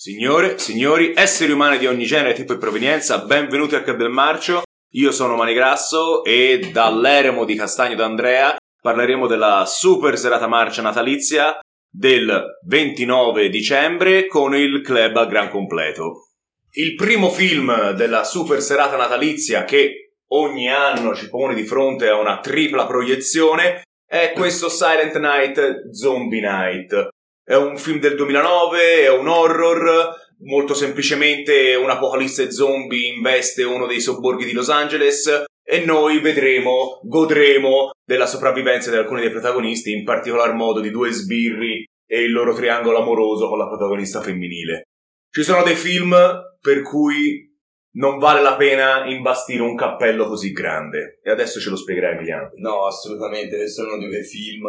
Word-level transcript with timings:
Signore, 0.00 0.60
signori, 0.60 1.12
esseri 1.16 1.50
umani 1.50 1.76
di 1.76 1.88
ogni 1.88 2.04
genere, 2.04 2.32
tipo 2.32 2.52
e 2.52 2.56
provenienza, 2.56 3.18
benvenuti 3.18 3.74
a 3.74 3.82
Club 3.82 3.96
del 3.96 4.10
Marcio. 4.10 4.62
Io 4.90 5.10
sono 5.10 5.34
Manigrasso 5.34 6.22
e 6.22 6.70
dall'eremo 6.72 7.44
di 7.44 7.56
Castagno 7.56 7.96
d'Andrea 7.96 8.56
parleremo 8.80 9.26
della 9.26 9.64
super 9.66 10.16
serata 10.16 10.46
marcia 10.46 10.82
natalizia 10.82 11.58
del 11.90 12.44
29 12.64 13.48
dicembre 13.48 14.28
con 14.28 14.54
il 14.54 14.82
club 14.82 15.16
a 15.16 15.26
gran 15.26 15.50
completo. 15.50 16.28
Il 16.74 16.94
primo 16.94 17.28
film 17.28 17.90
della 17.90 18.22
super 18.22 18.62
serata 18.62 18.96
natalizia 18.96 19.64
che 19.64 20.12
ogni 20.28 20.70
anno 20.70 21.12
ci 21.16 21.28
pone 21.28 21.54
di 21.54 21.64
fronte 21.64 22.08
a 22.08 22.20
una 22.20 22.38
tripla 22.38 22.86
proiezione 22.86 23.82
è 24.06 24.30
questo 24.32 24.68
Silent 24.68 25.16
Night 25.16 25.90
Zombie 25.90 26.40
Night. 26.40 27.08
È 27.48 27.56
un 27.56 27.78
film 27.78 27.98
del 27.98 28.14
2009, 28.14 29.04
è 29.04 29.10
un 29.10 29.26
horror, 29.26 30.14
molto 30.40 30.74
semplicemente 30.74 31.74
un'apocalisse 31.76 32.52
zombie 32.52 33.14
investe 33.14 33.62
uno 33.62 33.86
dei 33.86 34.02
sobborghi 34.02 34.44
di 34.44 34.52
Los 34.52 34.68
Angeles 34.68 35.44
e 35.64 35.82
noi 35.82 36.20
vedremo, 36.20 37.00
godremo 37.04 37.92
della 38.04 38.26
sopravvivenza 38.26 38.90
di 38.90 38.98
alcuni 38.98 39.22
dei 39.22 39.30
protagonisti, 39.30 39.92
in 39.92 40.04
particolar 40.04 40.52
modo 40.52 40.80
di 40.80 40.90
due 40.90 41.10
sbirri 41.10 41.86
e 42.06 42.20
il 42.20 42.32
loro 42.32 42.52
triangolo 42.52 42.98
amoroso 42.98 43.48
con 43.48 43.56
la 43.56 43.66
protagonista 43.66 44.20
femminile. 44.20 44.82
Ci 45.30 45.42
sono 45.42 45.62
dei 45.62 45.74
film 45.74 46.14
per 46.60 46.82
cui 46.82 47.50
non 47.92 48.18
vale 48.18 48.42
la 48.42 48.56
pena 48.56 49.06
imbastire 49.06 49.62
un 49.62 49.74
cappello 49.74 50.26
così 50.26 50.52
grande. 50.52 51.18
E 51.22 51.30
adesso 51.30 51.60
ce 51.60 51.70
lo 51.70 51.76
spiegherai 51.76 52.12
Emiliano. 52.12 52.50
No, 52.56 52.84
assolutamente, 52.84 53.56
di 53.56 54.06
quei 54.06 54.22
film 54.22 54.68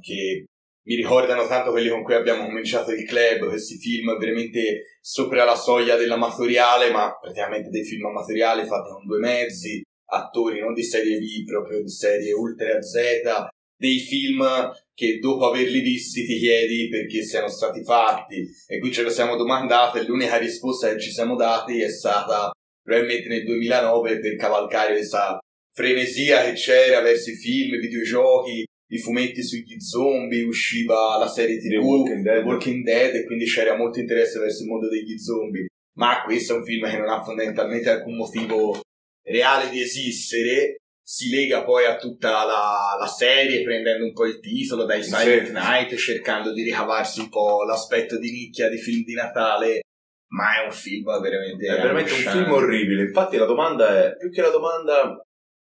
che 0.00 0.44
mi 0.90 0.96
ricordano 0.96 1.46
tanto 1.46 1.70
quelli 1.70 1.88
con 1.88 2.02
cui 2.02 2.14
abbiamo 2.14 2.46
cominciato 2.46 2.90
il 2.90 3.04
club, 3.04 3.46
questi 3.46 3.76
film 3.76 4.18
veramente 4.18 4.96
sopra 5.00 5.44
la 5.44 5.54
soglia 5.54 5.94
dell'amatoriale, 5.94 6.90
ma 6.90 7.16
praticamente 7.16 7.68
dei 7.68 7.84
film 7.84 8.06
amatoriali 8.06 8.66
fatti 8.66 8.90
con 8.90 9.06
due 9.06 9.20
mezzi, 9.20 9.80
attori 10.06 10.58
non 10.58 10.74
di 10.74 10.82
serie 10.82 11.18
B, 11.18 11.44
proprio 11.44 11.80
di 11.80 11.88
serie 11.88 12.32
ultra 12.32 12.82
Z, 12.82 13.50
dei 13.76 14.00
film 14.00 14.44
che 14.92 15.20
dopo 15.20 15.46
averli 15.46 15.78
visti 15.78 16.26
ti 16.26 16.36
chiedi 16.38 16.88
perché 16.88 17.22
siano 17.22 17.48
stati 17.48 17.84
fatti. 17.84 18.44
E 18.66 18.80
qui 18.80 18.90
ce 18.90 19.02
lo 19.02 19.10
siamo 19.10 19.36
domandato 19.36 19.96
e 19.96 20.02
l'unica 20.02 20.38
risposta 20.38 20.92
che 20.92 20.98
ci 20.98 21.12
siamo 21.12 21.36
dati 21.36 21.80
è 21.80 21.88
stata 21.88 22.50
probabilmente 22.82 23.28
nel 23.28 23.44
2009 23.44 24.18
per 24.18 24.34
cavalcare 24.34 24.94
questa 24.94 25.38
frenesia 25.72 26.42
che 26.42 26.54
c'era 26.54 27.00
verso 27.00 27.30
i 27.30 27.36
film, 27.36 27.74
i 27.74 27.78
videogiochi, 27.78 28.64
i 28.92 28.98
fumetti 28.98 29.42
sugli 29.42 29.80
zombie, 29.80 30.42
usciva 30.42 31.16
la 31.18 31.28
serie 31.28 31.58
TV, 31.58 31.70
The 31.70 31.76
Walking 31.76 32.22
Dead, 32.22 32.44
Walking 32.44 32.84
Dead 32.84 33.14
e 33.14 33.24
quindi 33.24 33.44
c'era 33.44 33.76
molto 33.76 34.00
interesse 34.00 34.38
verso 34.38 34.62
il 34.62 34.68
mondo 34.68 34.88
degli 34.88 35.16
zombie. 35.18 35.66
Ma 35.96 36.22
questo 36.22 36.54
è 36.54 36.56
un 36.58 36.64
film 36.64 36.88
che 36.88 36.98
non 36.98 37.08
ha 37.08 37.22
fondamentalmente 37.22 37.90
alcun 37.90 38.16
motivo 38.16 38.80
reale 39.22 39.70
di 39.70 39.80
esistere, 39.80 40.76
si 41.02 41.28
lega 41.30 41.64
poi 41.64 41.84
a 41.86 41.96
tutta 41.96 42.44
la, 42.44 42.96
la 42.98 43.06
serie 43.06 43.62
prendendo 43.62 44.04
un 44.04 44.12
po' 44.12 44.26
il 44.26 44.38
titolo 44.40 44.84
dai 44.84 45.02
Silent 45.02 45.46
sì. 45.46 45.52
Night, 45.52 45.94
cercando 45.96 46.52
di 46.52 46.62
ricavarsi 46.62 47.20
un 47.20 47.28
po' 47.28 47.64
l'aspetto 47.64 48.18
di 48.18 48.30
nicchia 48.30 48.68
di 48.68 48.78
film 48.78 49.02
di 49.02 49.14
Natale 49.14 49.80
ma 50.32 50.60
è 50.60 50.64
un 50.64 50.70
film 50.70 51.20
veramente 51.20 51.66
è 51.66 51.74
veramente 51.74 52.12
un 52.12 52.18
film 52.18 52.52
orribile 52.52 53.02
infatti 53.02 53.36
la 53.36 53.46
domanda 53.46 54.12
è 54.12 54.16
più 54.16 54.30
che 54.30 54.42
la 54.42 54.50
domanda 54.50 55.20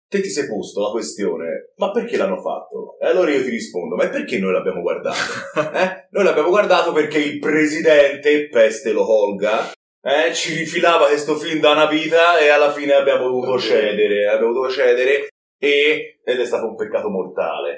te 0.09 0.21
ti 0.21 0.29
sei 0.29 0.47
posto 0.47 0.81
la 0.81 0.89
questione 0.89 1.71
ma 1.75 1.91
perché 1.91 2.17
l'hanno 2.17 2.41
fatto? 2.41 2.97
e 2.99 3.07
allora 3.07 3.31
io 3.31 3.43
ti 3.43 3.49
rispondo 3.49 3.95
ma 3.95 4.09
perché 4.09 4.39
noi 4.39 4.51
l'abbiamo 4.51 4.81
guardato? 4.81 5.17
eh? 5.77 6.07
noi 6.09 6.23
l'abbiamo 6.23 6.49
guardato 6.49 6.91
perché 6.91 7.19
il 7.19 7.39
presidente 7.39 8.49
peste 8.49 8.91
lo 8.91 9.09
Holga 9.09 9.71
eh, 10.01 10.33
ci 10.33 10.55
rifilava 10.55 11.05
questo 11.05 11.35
film 11.35 11.59
da 11.59 11.71
una 11.71 11.85
vita 11.85 12.39
e 12.39 12.49
alla 12.49 12.71
fine 12.71 12.93
abbiamo 12.93 13.25
dovuto 13.25 13.59
cedere 13.59 14.27
abbiamo 14.27 14.53
dovuto 14.53 14.71
cedere 14.71 15.27
e, 15.61 16.19
ed 16.23 16.39
è 16.39 16.45
stato 16.45 16.67
un 16.67 16.75
peccato 16.75 17.09
mortale 17.09 17.77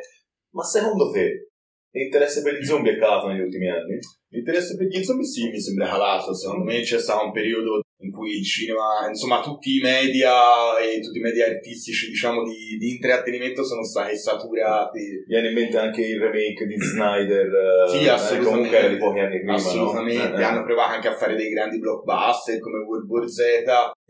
ma 0.53 0.63
secondo 0.63 1.11
te 1.11 1.51
L'interesse 1.93 2.41
per 2.41 2.55
gli 2.55 2.63
zombie 2.63 2.93
è 2.93 2.97
calato 2.97 3.27
negli 3.27 3.41
ultimi 3.41 3.69
anni? 3.69 3.99
L'interesse 4.29 4.77
per 4.77 4.87
gli 4.87 5.03
zombie 5.03 5.25
sì, 5.25 5.49
mi 5.49 5.59
sembra 5.59 5.89
calato. 5.89 6.33
Secondo 6.33 6.63
me 6.63 6.81
c'è 6.81 6.99
stato 6.99 7.25
un 7.25 7.31
periodo 7.33 7.81
in 8.01 8.11
cui 8.11 8.37
il 8.37 8.43
cinema, 8.43 9.07
insomma 9.07 9.41
tutti 9.41 9.75
i 9.75 9.79
media 9.79 10.77
e 10.77 10.99
tutti 10.99 11.19
i 11.19 11.21
media 11.21 11.45
artistici 11.45 12.09
diciamo 12.09 12.43
di, 12.43 12.77
di 12.77 12.91
intrattenimento 12.91 13.63
sono 13.63 13.83
stati 13.83 14.17
saturati. 14.17 15.23
Viene 15.27 15.49
in 15.49 15.53
mente 15.53 15.77
anche 15.77 16.05
il 16.05 16.19
remake 16.19 16.65
di 16.65 16.75
Snyder. 16.77 17.49
Sì, 17.89 18.05
eh. 18.05 18.39
Comunque 18.43 18.77
era 18.77 18.87
di 18.87 18.97
pochi 18.97 19.19
anni 19.19 19.37
prima, 19.37 19.53
Assolutamente, 19.53 20.29
no? 20.29 20.37
Eh, 20.37 20.43
hanno 20.43 20.63
provato 20.63 20.93
anche 20.93 21.07
a 21.07 21.15
fare 21.15 21.35
dei 21.35 21.49
grandi 21.49 21.79
blockbuster 21.79 22.59
come 22.59 22.79
World 22.79 23.07
War 23.07 23.27
Z 23.29 23.41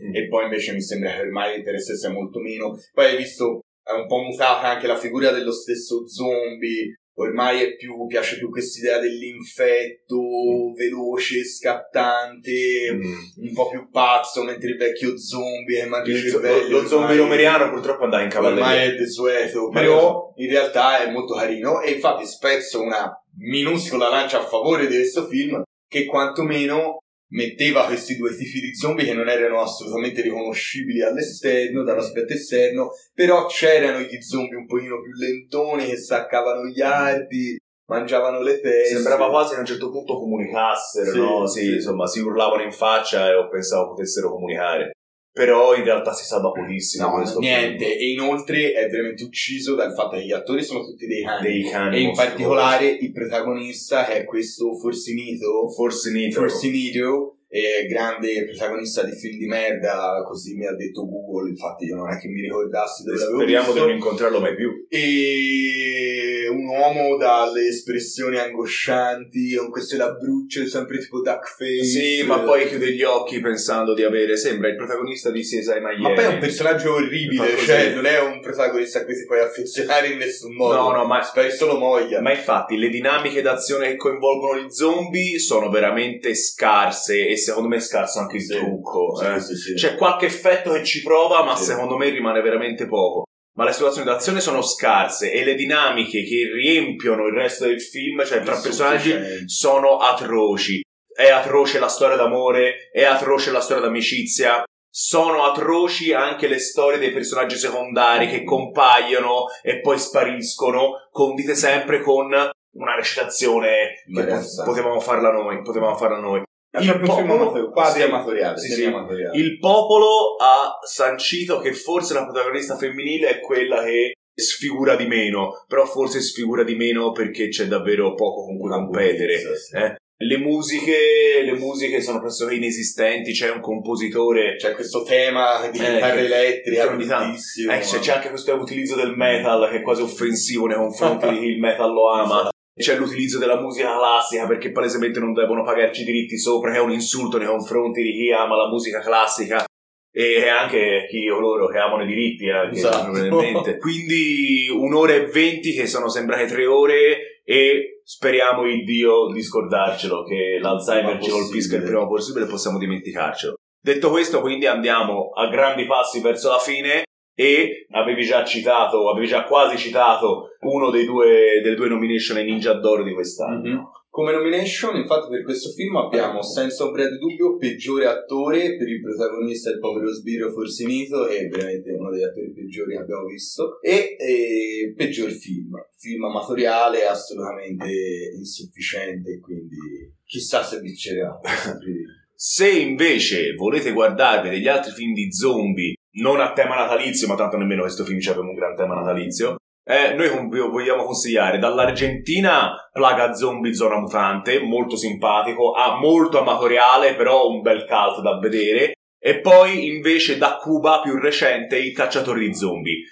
mm. 0.01 0.15
e 0.15 0.27
poi 0.27 0.43
invece 0.45 0.73
mi 0.73 0.81
sembra 0.81 1.13
che 1.13 1.21
ormai 1.21 1.55
l'interesse 1.55 1.97
sia 1.97 2.09
molto 2.09 2.39
meno. 2.39 2.77
Poi 2.93 3.05
hai 3.05 3.17
visto 3.17 3.61
è 3.83 3.93
un 3.93 4.07
po' 4.07 4.21
mutata 4.21 4.67
anche 4.67 4.87
la 4.87 4.95
figura 4.95 5.31
dello 5.31 5.51
stesso 5.51 6.07
zombie 6.07 7.00
ormai 7.15 7.61
è 7.61 7.75
più, 7.75 8.05
piace 8.07 8.37
più 8.37 8.49
quest'idea 8.49 8.99
dell'infetto 8.99 10.73
veloce, 10.75 11.43
scattante, 11.43 12.93
mm. 12.93 13.47
un 13.47 13.53
po' 13.53 13.69
più 13.69 13.89
pazzo, 13.89 14.43
mentre 14.43 14.69
il 14.69 14.77
vecchio 14.77 15.17
zombie 15.17 15.81
è 15.81 15.85
mangia 15.85 16.11
il 16.11 16.29
cervello. 16.29 16.69
Lo, 16.69 16.81
lo 16.81 16.87
zombie 16.87 17.17
romeriano 17.17 17.69
purtroppo 17.69 18.03
andava 18.03 18.23
in 18.23 18.29
cavalleria. 18.29 18.63
Ormai 18.63 18.87
è 18.87 18.95
desueto, 18.95 19.69
però 19.69 20.33
in 20.35 20.49
realtà 20.49 21.03
è 21.03 21.11
molto 21.11 21.35
carino 21.35 21.81
e 21.81 21.91
infatti 21.91 22.25
spezzo 22.25 22.81
una 22.81 23.11
minuscola 23.37 24.09
lancia 24.09 24.39
a 24.39 24.45
favore 24.45 24.87
di 24.87 24.95
questo 24.95 25.27
film 25.27 25.61
che 25.87 26.05
quantomeno 26.05 26.99
metteva 27.31 27.85
questi 27.85 28.17
due 28.17 28.35
tipi 28.35 28.59
di 28.59 28.75
zombie 28.75 29.05
che 29.05 29.13
non 29.13 29.29
erano 29.29 29.61
assolutamente 29.61 30.21
riconoscibili 30.21 31.01
all'esterno, 31.01 31.83
dall'aspetto 31.83 32.33
esterno, 32.33 32.91
però 33.13 33.45
c'erano 33.47 33.99
gli 33.99 34.21
zombie 34.21 34.57
un 34.57 34.65
pochino 34.65 35.01
più 35.01 35.11
lentoni 35.13 35.85
che 35.85 35.97
staccavano 35.97 36.65
gli 36.65 36.81
arti, 36.81 37.57
mangiavano 37.87 38.41
le 38.41 38.59
teste. 38.59 38.95
Sembrava 38.95 39.29
quasi 39.29 39.51
che 39.51 39.57
a 39.57 39.59
un 39.59 39.65
certo 39.65 39.89
punto 39.91 40.17
comunicassero, 40.17 41.11
sì, 41.11 41.17
no? 41.19 41.47
Sì, 41.47 41.61
sì, 41.61 41.73
insomma, 41.73 42.07
si 42.07 42.19
urlavano 42.19 42.63
in 42.63 42.71
faccia 42.71 43.27
e 43.29 43.35
ho 43.35 43.47
pensato 43.49 43.89
potessero 43.89 44.31
comunicare. 44.31 44.91
Però 45.33 45.75
in 45.75 45.83
realtà 45.83 46.13
si 46.13 46.25
salva 46.25 46.51
pochissimo. 46.51 47.07
No, 47.07 47.39
niente. 47.39 47.85
Film. 47.85 47.99
E 47.99 48.11
inoltre 48.11 48.73
è 48.73 48.89
veramente 48.89 49.23
ucciso 49.23 49.75
dal 49.75 49.93
fatto 49.93 50.17
che 50.17 50.25
gli 50.25 50.31
attori 50.31 50.61
sono 50.61 50.83
tutti 50.83 51.07
dei 51.07 51.23
cani. 51.23 51.47
Dei 51.47 51.69
cani 51.69 51.97
e 51.97 51.99
in 52.01 52.13
particolare 52.13 52.87
il 52.87 53.11
protagonista, 53.11 54.03
che 54.05 54.13
è 54.17 54.23
questo 54.25 54.75
Forsinito. 54.75 55.69
Forsinito. 55.69 56.41
Forsinito 56.41 57.37
è 57.51 57.85
grande 57.85 58.45
protagonista 58.45 59.03
di 59.03 59.11
film 59.11 59.37
di 59.37 59.45
merda, 59.45 60.23
così 60.25 60.55
mi 60.55 60.65
ha 60.65 60.73
detto 60.73 61.05
Google, 61.05 61.49
infatti 61.49 61.83
io 61.83 61.97
non 61.97 62.09
è 62.09 62.17
che 62.17 62.29
mi 62.29 62.39
ricordassi 62.39 63.03
dove 63.03 63.17
l'avevo 63.17 63.39
Speriamo 63.39 63.65
visto. 63.65 63.79
di 63.79 63.85
non 63.87 63.95
incontrarlo 63.97 64.39
mai 64.39 64.55
più. 64.55 64.85
E 64.87 66.40
un 66.51 66.65
uomo 66.65 67.17
dalle 67.17 67.67
espressioni 67.67 68.37
angoscianti, 68.37 69.55
con 69.55 69.69
queste 69.69 69.97
labbrucce 69.97 70.67
sempre 70.67 70.99
tipo 70.99 71.21
duck 71.21 71.47
face. 71.47 71.83
Sì, 71.83 72.23
ma 72.23 72.39
poi 72.39 72.67
chiude 72.67 72.93
gli 72.93 73.03
occhi 73.03 73.39
pensando 73.39 73.93
di 73.93 74.03
avere, 74.03 74.37
sembra 74.37 74.69
il 74.69 74.75
protagonista 74.75 75.31
di 75.31 75.41
CSI 75.41 75.79
Miami. 75.79 76.01
Ma 76.01 76.13
poi 76.13 76.23
è 76.23 76.27
un 76.27 76.39
personaggio 76.39 76.93
orribile, 76.93 77.57
cioè 77.57 77.93
non 77.93 78.05
è 78.05 78.19
un 78.19 78.39
protagonista 78.41 78.99
a 78.99 79.05
cui 79.05 79.15
si 79.15 79.25
puoi 79.25 79.39
affezionare 79.39 80.07
in 80.07 80.17
nessun 80.17 80.53
modo. 80.53 80.75
No, 80.75 80.91
no, 80.91 81.05
ma 81.05 81.21
speri 81.23 81.51
solo 81.51 81.77
moglie. 81.77 82.19
Ma 82.21 82.33
infatti 82.33 82.77
le 82.77 82.89
dinamiche 82.89 83.41
d'azione 83.41 83.87
che 83.87 83.95
coinvolgono 83.95 84.59
gli 84.59 84.69
zombie 84.69 85.39
sono 85.39 85.69
veramente 85.69 86.35
scarse 86.35 87.27
e 87.27 87.37
secondo 87.37 87.69
me 87.69 87.77
è 87.77 87.81
scarso 87.81 88.19
anche 88.19 88.37
il 88.37 88.43
sì, 88.43 88.53
trucco. 88.53 89.15
Sì, 89.15 89.25
eh. 89.25 89.55
sì, 89.55 89.73
C'è 89.73 89.95
qualche 89.95 90.25
effetto 90.25 90.71
che 90.71 90.83
ci 90.83 91.01
prova, 91.01 91.43
ma 91.43 91.55
secondo 91.55 91.97
me 91.97 92.09
rimane 92.09 92.41
veramente 92.41 92.87
poco. 92.87 93.23
Ma 93.57 93.65
le 93.65 93.73
situazioni 93.73 94.07
d'azione 94.07 94.39
sono 94.39 94.61
scarse 94.61 95.31
e 95.31 95.43
le 95.43 95.55
dinamiche 95.55 96.23
che 96.23 96.51
riempiono 96.53 97.27
il 97.27 97.33
resto 97.33 97.65
del 97.65 97.81
film, 97.81 98.23
cioè 98.25 98.41
tra 98.41 98.59
personaggi, 98.59 99.13
sono 99.45 99.97
atroci. 99.97 100.81
È 101.13 101.29
atroce 101.29 101.79
la 101.79 101.89
storia 101.89 102.15
d'amore, 102.15 102.89
è 102.91 103.03
atroce 103.03 103.51
la 103.51 103.59
storia 103.59 103.83
d'amicizia, 103.83 104.63
sono 104.89 105.45
atroci 105.45 106.13
anche 106.13 106.47
le 106.47 106.59
storie 106.59 106.99
dei 106.99 107.11
personaggi 107.11 107.55
secondari 107.55 108.27
che 108.27 108.43
compaiono 108.43 109.45
e 109.61 109.79
poi 109.79 109.97
spariscono, 109.97 111.09
condite 111.11 111.55
sempre 111.55 112.01
con 112.01 112.27
una 112.27 112.95
recitazione 112.95 114.03
che 114.13 114.63
potevamo 114.63 114.99
farla 114.99 115.31
noi, 115.31 115.61
potevamo 115.61 115.95
farla 115.95 116.19
noi. 116.19 116.43
Il 116.79 117.01
popolo, 117.01 117.69
quasi 117.71 117.99
sì, 117.99 118.05
amatoriale, 118.05 118.57
sì, 118.57 118.71
sì. 118.71 118.85
amatoriale. 118.85 119.37
Il 119.37 119.59
popolo 119.59 120.35
ha 120.39 120.79
sancito 120.85 121.59
che 121.59 121.73
forse 121.73 122.13
la 122.13 122.23
protagonista 122.23 122.77
femminile 122.77 123.27
è 123.27 123.39
quella 123.41 123.83
che 123.83 124.13
sfigura 124.33 124.95
di 124.95 125.05
meno, 125.05 125.65
però 125.67 125.85
forse 125.85 126.21
sfigura 126.21 126.63
di 126.63 126.75
meno 126.75 127.11
perché 127.11 127.49
c'è 127.49 127.65
davvero 127.65 128.13
poco 128.13 128.45
con 128.45 128.57
cui 128.57 128.69
competere. 128.69 129.41
Eh? 129.73 129.95
Le 130.23 130.37
musiche, 130.37 131.41
le 131.43 131.53
musiche 131.53 131.99
sono 131.99 132.21
pressoché 132.21 132.55
inesistenti, 132.55 133.33
c'è 133.33 133.51
un 133.51 133.59
compositore. 133.59 134.55
C'è 134.55 134.73
questo 134.73 135.03
tema 135.03 135.67
di 135.67 135.79
eh, 135.79 135.93
chitarra 135.93 136.19
elettrica, 136.19 136.93
eh, 136.93 137.79
c'è, 137.79 137.99
c'è, 137.99 138.13
anche 138.13 138.29
questo 138.29 138.53
utilizzo 138.53 138.95
del 138.95 139.15
metal 139.15 139.67
che 139.69 139.77
è 139.77 139.81
quasi 139.81 140.03
offensivo 140.03 140.67
nei 140.67 140.77
confronti 140.77 141.27
di 141.27 141.39
chi 141.39 141.45
il 141.47 141.59
metal 141.59 141.91
lo 141.91 142.11
ama. 142.11 142.49
C'è 142.75 142.95
l'utilizzo 142.97 143.37
della 143.37 143.59
musica 143.59 143.95
classica 143.95 144.47
perché 144.47 144.71
palesemente 144.71 145.19
non 145.19 145.33
devono 145.33 145.63
pagarci 145.63 146.03
diritti 146.03 146.37
sopra, 146.37 146.71
che 146.71 146.77
è 146.77 146.81
un 146.81 146.91
insulto 146.91 147.37
nei 147.37 147.47
confronti 147.47 148.01
di 148.01 148.13
chi 148.13 148.31
ama 148.31 148.55
la 148.55 148.69
musica 148.69 148.99
classica 148.99 149.65
e 150.13 150.47
anche 150.49 151.07
chi 151.09 151.27
coloro 151.29 151.67
che 151.67 151.77
amano 151.77 152.03
i 152.03 152.07
diritti 152.07 152.49
anche 152.49 152.75
Esatto. 152.75 153.11
probabilmente. 153.11 153.77
quindi 153.79 154.67
un'ora 154.69 155.13
e 155.13 155.25
venti 155.27 155.73
che 155.73 155.87
sono 155.87 156.09
sembrate 156.09 156.47
tre 156.47 156.65
ore 156.65 157.41
e 157.45 158.01
speriamo 158.03 158.65
il 158.65 158.83
Dio 158.83 159.31
di 159.31 159.41
scordarcelo 159.41 160.23
che 160.23 160.59
l'Alzheimer 160.61 161.21
ci 161.21 161.29
colpisca 161.29 161.77
il 161.77 161.83
prima 161.83 162.05
possibile 162.07 162.45
e 162.45 162.49
possiamo 162.49 162.77
dimenticarcelo 162.77 163.55
detto 163.81 164.09
questo 164.09 164.41
quindi 164.41 164.67
andiamo 164.67 165.29
a 165.29 165.47
grandi 165.47 165.85
passi 165.85 166.19
verso 166.19 166.49
la 166.49 166.59
fine 166.59 167.03
e 167.41 167.87
avevi 167.89 168.23
già 168.23 168.43
citato 168.43 169.09
avevi 169.09 169.25
già 169.25 169.45
quasi 169.45 169.75
citato 169.77 170.49
uno 170.61 170.91
dei 170.91 171.05
due, 171.05 171.59
delle 171.63 171.75
due 171.75 171.89
nomination 171.89 172.37
ai 172.37 172.45
Ninja 172.45 172.73
d'Oro 172.73 173.03
di 173.03 173.13
quest'anno 173.13 173.59
Mhm. 173.61 173.89
Come 174.11 174.33
nomination, 174.33 174.97
infatti, 174.97 175.29
per 175.29 175.41
questo 175.41 175.69
film 175.69 175.95
abbiamo 175.95 176.41
senza 176.41 176.83
ombra 176.83 177.07
di 177.07 177.17
dubbio 177.17 177.55
peggiore 177.55 178.07
attore 178.07 178.75
per 178.75 178.89
il 178.89 178.99
protagonista 178.99 179.69
il 179.69 179.79
povero 179.79 180.11
sbirro 180.11 180.51
Forsinito, 180.51 181.27
è 181.27 181.47
veramente 181.47 181.91
uno 181.93 182.09
degli 182.11 182.23
attori 182.23 182.51
peggiori 182.51 182.91
che 182.91 183.01
abbiamo 183.01 183.23
visto, 183.23 183.79
e 183.79 184.17
eh, 184.19 184.93
peggior 184.97 185.31
film. 185.31 185.81
Film 185.95 186.25
amatoriale 186.25 187.05
assolutamente 187.05 187.87
insufficiente, 188.35 189.39
quindi 189.39 189.77
chissà 190.25 190.61
se 190.61 190.81
vincerà. 190.81 191.39
Se 192.35 192.67
invece 192.67 193.53
volete 193.53 193.93
guardarvi 193.93 194.49
degli 194.49 194.67
altri 194.67 194.91
film 194.91 195.13
di 195.13 195.31
zombie, 195.31 195.93
non 196.13 196.39
a 196.39 196.53
tema 196.53 196.75
natalizio, 196.75 197.27
ma 197.27 197.35
tanto 197.35 197.57
nemmeno 197.57 197.81
questo 197.81 198.03
film 198.03 198.19
c'aveva 198.19 198.43
un 198.43 198.53
gran 198.53 198.75
tema 198.75 198.95
natalizio, 198.95 199.55
eh, 199.83 200.13
noi 200.13 200.29
vogliamo 200.69 201.03
consigliare 201.03 201.57
dall'Argentina 201.57 202.71
Plaga 202.91 203.33
Zombie 203.33 203.73
Zona 203.73 203.99
Mutante, 203.99 204.59
molto 204.59 204.95
simpatico, 204.95 205.71
ah, 205.71 205.97
molto 205.97 206.39
amatoriale, 206.39 207.15
però 207.15 207.47
un 207.47 207.61
bel 207.61 207.85
cult 207.85 208.21
da 208.21 208.37
vedere. 208.37 208.93
E 209.23 209.39
poi 209.39 209.87
invece 209.87 210.37
da 210.37 210.57
Cuba 210.57 210.99
più 211.01 211.15
recente 211.19 211.77
Il 211.77 211.93
cacciatore 211.93 212.39
di 212.39 212.55
zombie, 212.55 213.03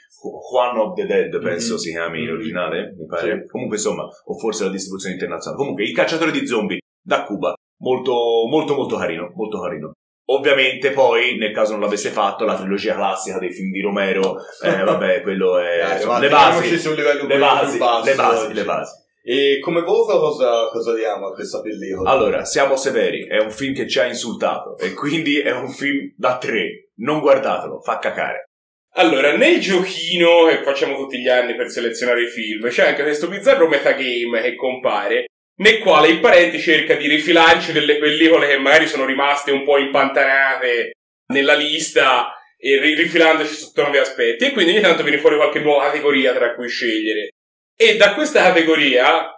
Juan 0.51 0.77
of 0.77 0.95
the 0.95 1.05
Dead 1.05 1.39
penso 1.41 1.73
Mhm. 1.73 1.79
si 1.79 1.91
chiami 1.91 2.23
in 2.23 2.29
originale, 2.29 2.95
mi 2.97 3.05
pare. 3.05 3.45
Comunque 3.45 3.77
insomma, 3.77 4.03
o 4.03 4.37
forse 4.37 4.63
la 4.65 4.71
distribuzione 4.71 5.13
internazionale. 5.15 5.61
Comunque 5.61 5.83
Il 5.83 5.93
cacciatore 5.93 6.31
di 6.31 6.45
zombie 6.47 6.79
da 7.01 7.23
Cuba, 7.23 7.53
molto 7.81 8.13
molto 8.49 8.75
molto 8.75 8.97
carino, 8.97 9.31
molto 9.35 9.61
carino. 9.61 9.91
Ovviamente 10.31 10.91
poi, 10.91 11.37
nel 11.37 11.51
caso 11.51 11.71
non 11.71 11.81
l'avesse 11.81 12.09
fatto, 12.09 12.45
la 12.45 12.55
trilogia 12.55 12.93
classica 12.93 13.39
dei 13.39 13.51
film 13.51 13.71
di 13.71 13.81
Romero, 13.81 14.37
eh, 14.63 14.77
vabbè, 14.83 15.21
quello 15.21 15.57
è... 15.57 15.79
Dai, 15.79 15.93
insomma, 15.93 16.13
va, 16.13 16.19
le 16.19 16.29
basi, 16.29 16.77
sul 16.77 16.95
livello 16.95 17.25
le 17.25 17.37
basi, 17.37 17.77
basso 17.77 18.05
le 18.05 18.15
basi, 18.15 18.45
oggi. 18.45 18.53
le 18.53 18.63
basi. 18.63 18.91
E 19.23 19.59
come 19.59 19.81
voto 19.81 20.19
cosa, 20.19 20.69
cosa 20.71 20.93
diamo 20.93 21.27
a 21.27 21.33
questa 21.33 21.61
pellicola? 21.61 22.09
Allora, 22.09 22.45
siamo 22.45 22.75
severi, 22.75 23.25
è 23.27 23.39
un 23.39 23.51
film 23.51 23.73
che 23.73 23.87
ci 23.87 23.99
ha 23.99 24.05
insultato 24.05 24.77
e 24.77 24.93
quindi 24.93 25.39
è 25.39 25.51
un 25.51 25.69
film 25.69 26.13
da 26.15 26.37
tre. 26.37 26.89
Non 26.97 27.19
guardatelo, 27.19 27.79
fa 27.79 27.97
cacare. 27.97 28.49
Allora, 28.93 29.35
nel 29.35 29.59
giochino 29.59 30.45
che 30.47 30.63
facciamo 30.63 30.95
tutti 30.95 31.19
gli 31.19 31.27
anni 31.27 31.55
per 31.55 31.69
selezionare 31.69 32.23
i 32.23 32.27
film, 32.27 32.67
c'è 32.67 32.89
anche 32.89 33.03
questo 33.03 33.27
bizzarro 33.27 33.67
metagame 33.67 34.41
che 34.41 34.55
compare, 34.55 35.25
nel 35.59 35.79
quale 35.79 36.07
il 36.07 36.19
parente 36.19 36.57
cerca 36.59 36.95
di 36.95 37.07
rifilarci 37.07 37.71
delle 37.71 37.97
pellicole 37.97 38.47
che 38.47 38.57
magari 38.57 38.87
sono 38.87 39.05
rimaste 39.05 39.51
un 39.51 39.63
po' 39.63 39.77
impantanate 39.77 40.91
nella 41.33 41.53
lista 41.53 42.33
e 42.57 42.79
ri- 42.79 42.95
rifilandoci 42.95 43.53
sotto 43.53 43.81
nuovi 43.81 43.97
aspetti. 43.97 44.45
E 44.45 44.51
quindi 44.51 44.71
ogni 44.71 44.81
tanto 44.81 45.03
viene 45.03 45.19
fuori 45.19 45.35
qualche 45.35 45.59
nuova 45.59 45.85
categoria 45.85 46.33
tra 46.33 46.55
cui 46.55 46.69
scegliere. 46.69 47.29
E 47.75 47.95
da 47.95 48.13
questa 48.13 48.41
categoria, 48.43 49.31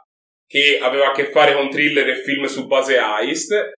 che 0.48 0.80
aveva 0.82 1.08
a 1.08 1.12
che 1.12 1.30
fare 1.32 1.54
con 1.54 1.70
thriller 1.70 2.08
e 2.10 2.22
film 2.24 2.46
su 2.46 2.68
base 2.68 2.98
heist, 2.98 3.72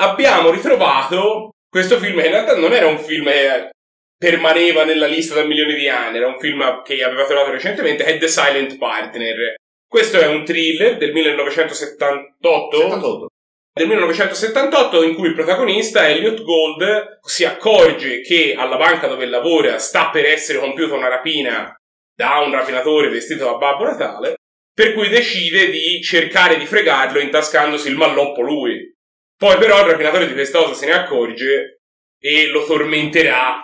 abbiamo 0.00 0.50
ritrovato 0.50 1.50
questo 1.68 1.98
film 1.98 2.20
che 2.20 2.26
in 2.26 2.32
realtà 2.32 2.56
non 2.56 2.72
era 2.72 2.86
un 2.86 2.98
film 2.98 3.26
che 3.26 3.70
permaneva 4.16 4.84
nella 4.84 5.06
lista 5.06 5.34
da 5.34 5.44
milioni 5.44 5.74
di 5.74 5.88
anni, 5.88 6.18
era 6.18 6.28
un 6.28 6.38
film 6.38 6.82
che 6.82 7.02
aveva 7.02 7.26
trovato 7.26 7.50
recentemente, 7.50 8.04
è 8.04 8.16
The 8.18 8.28
Silent 8.28 8.78
Partner. 8.78 9.54
Questo 9.94 10.18
è 10.18 10.26
un 10.26 10.44
thriller 10.44 10.96
del 10.96 11.12
1978 11.12 12.76
78. 12.76 13.26
del 13.72 13.86
1978 13.86 15.02
in 15.04 15.14
cui 15.14 15.28
il 15.28 15.34
protagonista 15.34 16.08
Elliot 16.08 16.42
Gold 16.42 17.20
si 17.22 17.44
accorge 17.44 18.20
che 18.22 18.56
alla 18.58 18.76
banca 18.76 19.06
dove 19.06 19.24
lavora 19.26 19.78
sta 19.78 20.10
per 20.10 20.24
essere 20.24 20.58
compiuta 20.58 20.94
una 20.94 21.06
rapina 21.06 21.72
da 22.12 22.40
un 22.40 22.50
rapinatore 22.50 23.08
vestito 23.08 23.44
da 23.44 23.54
Babbo 23.54 23.84
Natale, 23.84 24.34
per 24.72 24.94
cui 24.94 25.08
decide 25.08 25.70
di 25.70 26.02
cercare 26.02 26.58
di 26.58 26.66
fregarlo 26.66 27.20
intascandosi 27.20 27.86
il 27.88 27.94
malloppo 27.94 28.40
lui. 28.40 28.92
Poi 29.36 29.56
però 29.58 29.78
il 29.84 29.90
rapinatore 29.92 30.26
di 30.26 30.32
questa 30.32 30.58
cosa 30.58 30.74
se 30.74 30.86
ne 30.86 30.92
accorge 30.94 31.82
e 32.20 32.48
lo 32.48 32.64
tormenterà 32.64 33.62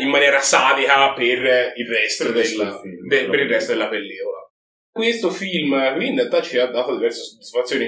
in 0.00 0.08
maniera 0.08 0.40
sadica 0.40 1.12
per 1.12 1.74
il 1.76 1.86
resto, 1.88 2.24
Per 2.24 2.32
della, 2.32 2.64
del 2.64 2.80
film. 2.82 3.06
de- 3.06 3.28
per 3.28 3.38
il 3.38 3.48
resto 3.48 3.70
della 3.70 3.88
pellicola. 3.88 4.49
Questo 4.92 5.30
film 5.30 5.94
qui 5.94 6.08
in 6.08 6.16
realtà 6.16 6.42
ci 6.42 6.58
ha 6.58 6.66
dato 6.66 6.94
diverse 6.96 7.22
soddisfazioni. 7.22 7.86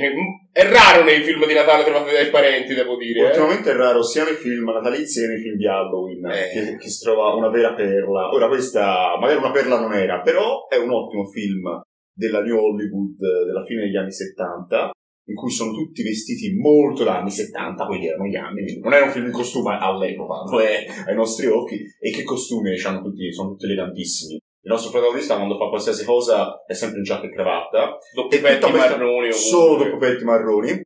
È 0.52 0.62
raro 0.62 1.04
nei 1.04 1.22
film 1.22 1.44
di 1.46 1.52
Natale 1.54 1.82
trovate 1.84 2.12
dai 2.12 2.31
parenti, 2.31 2.75
devo 2.75 2.96
dire. 2.96 3.20
eh. 3.20 3.26
Ultimamente 3.26 3.70
è 3.72 3.75
raro 3.75 4.02
sia 4.02 4.25
nei 4.25 4.34
film 4.34 4.70
natalizi 4.70 5.20
che 5.20 5.26
nei 5.26 5.40
film 5.43 5.56
di 5.56 5.66
Halloween 5.66 6.25
Eh. 6.26 6.50
che, 6.52 6.76
che 6.76 6.88
si 6.88 7.02
trova 7.02 7.34
una 7.34 7.49
vera 7.50 7.75
perla. 7.75 8.31
Ora 8.32 8.46
questa 8.46 9.16
magari 9.20 9.38
una 9.38 9.50
perla 9.50 9.81
non 9.81 9.93
era, 9.94 10.20
però 10.20 10.69
è 10.69 10.76
un 10.76 10.90
ottimo 10.90 11.25
film 11.26 11.81
della 12.14 12.40
New 12.40 12.56
Hollywood 12.56 13.16
della 13.46 13.64
fine 13.64 13.82
degli 13.82 13.96
anni 13.96 14.12
70 14.12 14.90
in 15.26 15.34
cui 15.34 15.50
sono 15.50 15.72
tutti 15.72 16.02
vestiti 16.02 16.55
molto 16.56 17.05
da 17.05 17.19
anni 17.19 17.31
70, 17.31 17.84
quelli 17.87 18.08
erano 18.08 18.26
gli 18.26 18.34
anni, 18.37 18.78
non 18.81 18.93
era 18.93 19.05
un 19.05 19.10
film 19.12 19.26
in 19.26 19.32
costume 19.32 19.78
all'epoca, 19.81 20.43
lo 20.50 20.58
è 20.60 20.84
ai 21.06 21.14
nostri 21.14 21.46
occhi, 21.46 21.81
e 22.00 22.10
che 22.10 22.25
costumi 22.25 22.76
c'hanno 22.76 23.02
tutti, 23.02 23.32
sono 23.32 23.50
tutti 23.50 23.64
elegantissimi. 23.66 24.38
Il 24.64 24.70
nostro 24.70 24.90
protagonista 24.90 25.36
quando 25.36 25.56
fa 25.56 25.68
qualsiasi 25.68 26.04
cosa 26.04 26.62
è 26.64 26.72
sempre 26.72 26.98
in 26.98 27.04
giacca 27.04 27.26
e 27.26 27.30
cravatta, 27.32 27.98
Doppi 28.14 28.36
tutta 28.36 28.48
petti 28.48 28.70
questa- 28.70 28.96
marroni 28.96 29.32
solo 29.32 29.82
dopo 29.82 29.96
petti 29.96 30.24
marroni. 30.24 30.80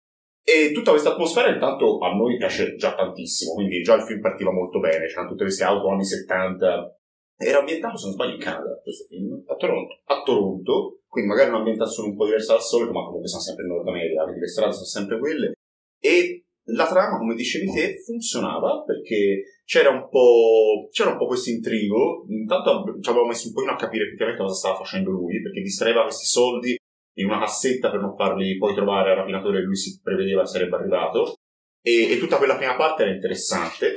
E 0.48 0.70
tutta 0.72 0.92
questa 0.92 1.10
atmosfera 1.10 1.48
intanto 1.52 1.98
a 1.98 2.14
noi 2.14 2.36
piace 2.36 2.76
già 2.76 2.94
tantissimo, 2.94 3.52
quindi 3.54 3.82
già 3.82 3.94
il 3.94 4.02
film 4.02 4.20
partiva 4.20 4.52
molto 4.52 4.78
bene, 4.78 5.06
c'erano 5.06 5.28
tutte 5.28 5.42
queste 5.42 5.64
auto 5.64 5.88
anni 5.88 6.04
70. 6.04 6.96
Era 7.36 7.58
ambientato, 7.58 7.98
se 7.98 8.06
non 8.06 8.14
sbaglio, 8.14 8.34
in 8.34 8.40
Canada 8.40 8.80
questo 8.80 9.04
film, 9.08 9.42
A 9.46 9.56
Toronto. 9.56 10.00
a 10.06 10.22
Toronto, 10.22 11.00
quindi 11.08 11.30
magari 11.30 11.50
un'ambientazione 11.50 12.10
un 12.10 12.16
po' 12.16 12.24
diversa 12.26 12.52
dal 12.52 12.62
solito, 12.62 12.92
ma 12.92 13.04
comunque 13.04 13.28
sono 13.28 13.42
sempre 13.42 13.64
in 13.64 13.70
Nord 13.72 13.88
America, 13.88 14.22
quindi 14.22 14.40
le 14.40 14.48
strade 14.48 14.72
sono 14.72 14.84
sempre 14.86 15.18
quelle. 15.18 15.52
E 16.00 16.45
la 16.70 16.86
trama, 16.86 17.18
come 17.18 17.34
dicevi 17.34 17.72
te, 17.72 18.02
funzionava 18.04 18.82
perché 18.84 19.60
c'era 19.64 19.90
un 19.90 20.08
po', 20.08 20.88
c'era 20.90 21.10
un 21.10 21.18
po' 21.18 21.26
questo 21.26 21.50
intrigo. 21.50 22.24
Intanto 22.28 22.98
ci 23.00 23.08
avevamo 23.08 23.28
messo 23.28 23.48
un 23.48 23.54
po' 23.54 23.70
a 23.70 23.76
capire 23.76 24.04
effettivamente 24.04 24.42
cosa 24.42 24.54
stava 24.54 24.76
facendo 24.76 25.10
lui, 25.10 25.40
perché 25.42 25.60
distraeva 25.60 26.02
questi 26.02 26.24
soldi 26.24 26.76
in 27.18 27.26
una 27.26 27.38
cassetta 27.38 27.90
per 27.90 28.00
non 28.00 28.14
farli 28.14 28.56
poi 28.58 28.74
trovare 28.74 29.10
al 29.10 29.16
rapinatore 29.16 29.60
che 29.60 29.64
lui 29.64 29.76
si 29.76 30.00
prevedeva 30.02 30.44
sarebbe 30.44 30.76
arrivato. 30.76 31.34
E, 31.82 32.12
e 32.12 32.18
tutta 32.18 32.36
quella 32.36 32.56
prima 32.56 32.76
parte 32.76 33.02
era 33.02 33.12
interessante. 33.12 33.94